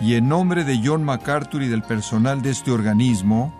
y 0.00 0.14
en 0.14 0.28
nombre 0.28 0.64
de 0.64 0.80
John 0.84 1.04
MacArthur 1.04 1.62
y 1.62 1.68
del 1.68 1.82
personal 1.82 2.42
de 2.42 2.50
este 2.50 2.70
organismo, 2.70 3.59